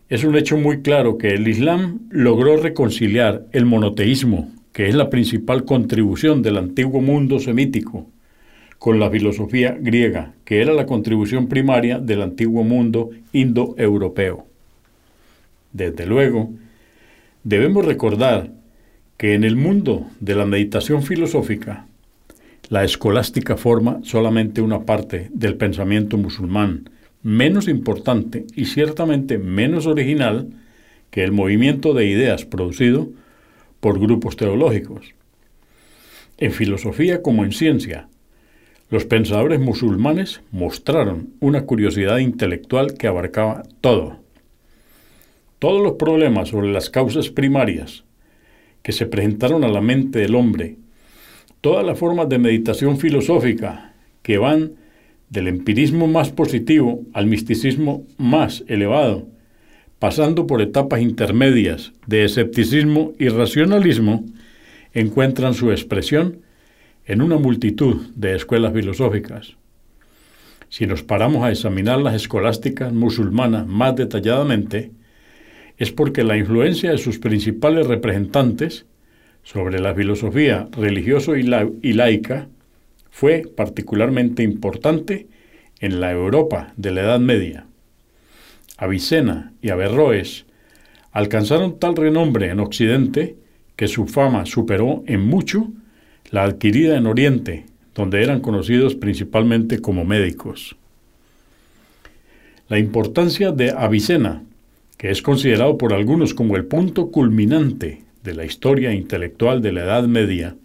[0.09, 5.09] es un hecho muy claro que el Islam logró reconciliar el monoteísmo que es la
[5.09, 8.09] principal contribución del antiguo mundo semítico,
[8.79, 14.47] con la filosofía griega, que era la contribución primaria del antiguo mundo indoeuropeo.
[15.71, 16.51] Desde luego,
[17.43, 18.51] debemos recordar
[19.17, 21.87] que en el mundo de la meditación filosófica,
[22.69, 26.89] la escolástica forma solamente una parte del pensamiento musulmán,
[27.21, 30.49] menos importante y ciertamente menos original
[31.09, 33.09] que el movimiento de ideas producido
[33.79, 35.13] por grupos teológicos.
[36.37, 38.07] En filosofía como en ciencia,
[38.89, 44.22] los pensadores musulmanes mostraron una curiosidad intelectual que abarcaba todo.
[45.63, 48.03] Todos los problemas sobre las causas primarias
[48.81, 50.75] que se presentaron a la mente del hombre,
[51.61, 53.93] todas las formas de meditación filosófica
[54.23, 54.73] que van
[55.29, 59.29] del empirismo más positivo al misticismo más elevado,
[59.99, 64.25] pasando por etapas intermedias de escepticismo y racionalismo,
[64.93, 66.41] encuentran su expresión
[67.05, 69.55] en una multitud de escuelas filosóficas.
[70.67, 74.91] Si nos paramos a examinar las escolásticas musulmanas más detalladamente,
[75.77, 78.85] es porque la influencia de sus principales representantes
[79.43, 82.47] sobre la filosofía religiosa y, laica
[83.09, 85.27] fue particularmente importante
[85.79, 87.67] en la Europa de la Edad Media.
[88.77, 90.45] Avicena y Averroes
[91.11, 93.35] alcanzaron tal renombre en Occidente
[93.75, 95.71] que su fama superó en mucho
[96.31, 100.75] la adquirida en Oriente, donde eran conocidos principalmente como médicos.
[102.69, 104.43] La importancia de Avicena,
[104.97, 109.83] que es considerado por algunos como el punto culminante de la historia intelectual de la
[109.83, 110.55] Edad Media,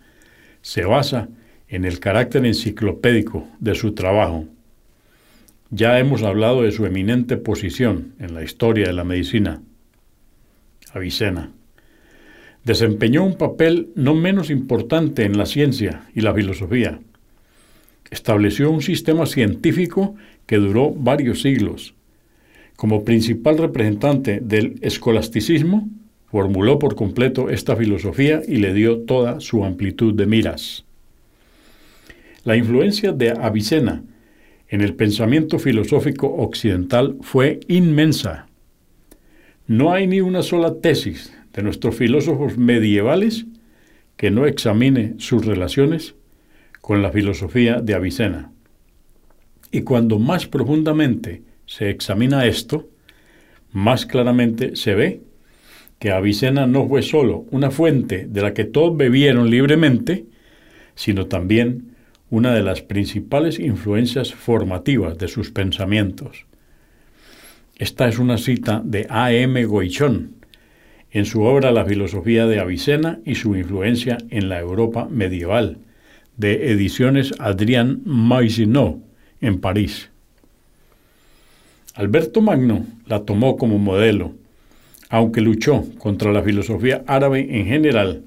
[0.62, 1.28] se basa
[1.68, 4.46] en el carácter enciclopédico de su trabajo
[5.70, 9.60] ya hemos hablado de su eminente posición en la historia de la medicina.
[10.92, 11.52] Avicena.
[12.64, 17.00] Desempeñó un papel no menos importante en la ciencia y la filosofía.
[18.10, 20.14] estableció un sistema científico
[20.46, 21.94] que duró varios siglos.
[22.78, 25.88] Como principal representante del escolasticismo,
[26.26, 30.84] formuló por completo esta filosofía y le dio toda su amplitud de miras.
[32.44, 34.04] La influencia de Avicena
[34.68, 38.46] en el pensamiento filosófico occidental fue inmensa.
[39.66, 43.46] No hay ni una sola tesis de nuestros filósofos medievales
[44.16, 46.14] que no examine sus relaciones
[46.80, 48.52] con la filosofía de Avicena.
[49.72, 52.88] Y cuando más profundamente se examina esto,
[53.72, 55.20] más claramente se ve
[55.98, 60.24] que Avicena no fue sólo una fuente de la que todos bebieron libremente,
[60.94, 61.94] sino también
[62.30, 66.46] una de las principales influencias formativas de sus pensamientos.
[67.76, 69.32] Esta es una cita de A.
[69.32, 69.62] M.
[69.66, 70.36] Goichón
[71.10, 75.78] en su obra La filosofía de Avicena y su influencia en la Europa medieval,
[76.36, 79.02] de ediciones Adrien Maisonneau,
[79.40, 80.10] en París.
[81.98, 84.32] Alberto Magno la tomó como modelo,
[85.10, 88.22] aunque luchó contra la filosofía árabe en general,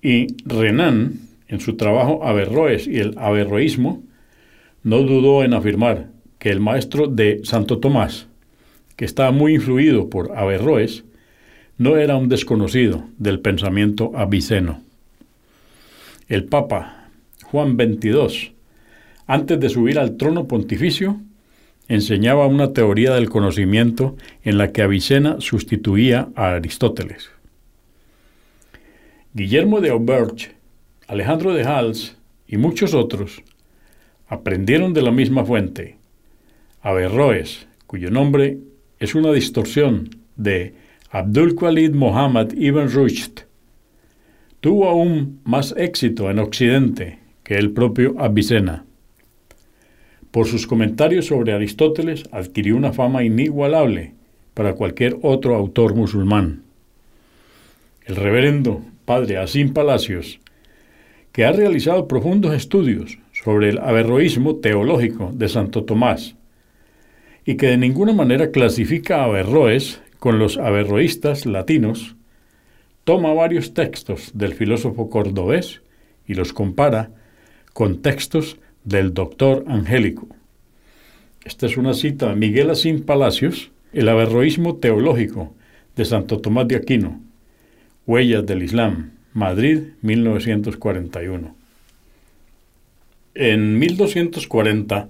[0.00, 4.02] y Renan, en su trabajo Averroes y el Averroísmo,
[4.84, 6.08] no dudó en afirmar
[6.38, 8.26] que el maestro de Santo Tomás,
[8.96, 11.04] que estaba muy influido por Averroes,
[11.76, 14.80] no era un desconocido del pensamiento aviceno.
[16.26, 17.10] El Papa
[17.42, 18.54] Juan XXII,
[19.26, 21.20] antes de subir al trono pontificio,
[21.88, 27.30] enseñaba una teoría del conocimiento en la que Avicena sustituía a Aristóteles.
[29.32, 30.52] Guillermo de Auberge,
[31.06, 32.16] Alejandro de Hals
[32.46, 33.42] y muchos otros
[34.28, 35.96] aprendieron de la misma fuente.
[36.82, 38.58] Averroes, cuyo nombre
[38.98, 40.74] es una distorsión de
[41.10, 43.40] Abdul Khalid Muhammad ibn Rushd,
[44.60, 48.84] tuvo aún más éxito en Occidente que el propio Avicena.
[50.30, 54.14] Por sus comentarios sobre Aristóteles adquirió una fama inigualable
[54.54, 56.64] para cualquier otro autor musulmán.
[58.04, 60.40] El reverendo padre Asim Palacios,
[61.32, 66.34] que ha realizado profundos estudios sobre el averroísmo teológico de Santo Tomás
[67.44, 72.16] y que de ninguna manera clasifica a Averroes con los averroístas latinos,
[73.04, 75.80] toma varios textos del filósofo cordobés
[76.26, 77.10] y los compara
[77.72, 80.28] con textos del doctor Angélico.
[81.44, 85.54] Esta es una cita de Miguel Asín Palacios, El averroísmo teológico
[85.96, 87.20] de Santo Tomás de Aquino,
[88.06, 91.54] Huellas del Islam, Madrid, 1941.
[93.34, 95.08] En 1240,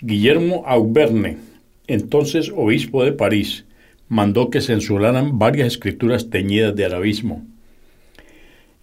[0.00, 1.38] Guillermo Auberne,
[1.86, 3.64] entonces obispo de París,
[4.08, 7.44] mandó que censuraran varias escrituras teñidas de arabismo.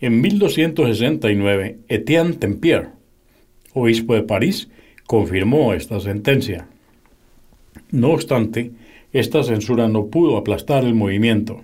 [0.02, 2.90] En 1269, Etienne Tempier,
[3.76, 4.70] obispo de París,
[5.06, 6.68] confirmó esta sentencia.
[7.92, 8.72] No obstante,
[9.14, 11.62] esta censura no pudo aplastar el movimiento.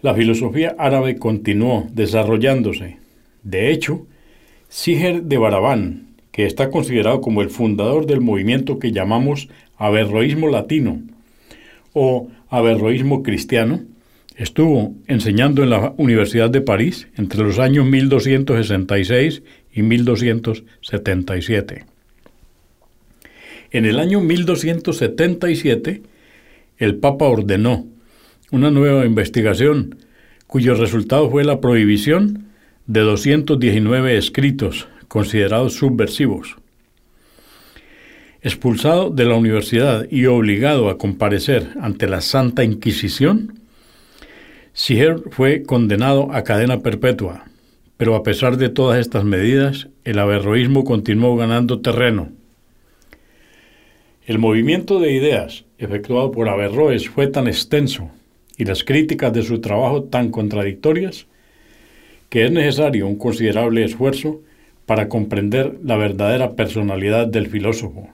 [0.00, 2.98] La filosofía árabe continuó desarrollándose.
[3.42, 4.06] De hecho,
[4.68, 11.00] Siger de Barabán, que está considerado como el fundador del movimiento que llamamos averroísmo latino
[11.92, 13.82] o averroísmo cristiano,
[14.34, 19.44] estuvo enseñando en la Universidad de París entre los años 1266
[19.74, 21.84] y 1277.
[23.72, 26.02] En el año 1277,
[26.78, 27.86] el Papa ordenó
[28.52, 29.96] una nueva investigación
[30.46, 32.46] cuyo resultado fue la prohibición
[32.86, 36.56] de 219 escritos considerados subversivos.
[38.42, 43.58] Expulsado de la universidad y obligado a comparecer ante la Santa Inquisición,
[44.72, 47.46] Siger fue condenado a cadena perpetua
[47.96, 52.30] pero a pesar de todas estas medidas, el averroísmo continuó ganando terreno.
[54.26, 58.10] El movimiento de ideas efectuado por Averroes fue tan extenso
[58.56, 61.26] y las críticas de su trabajo tan contradictorias
[62.30, 64.40] que es necesario un considerable esfuerzo
[64.86, 68.08] para comprender la verdadera personalidad del filósofo.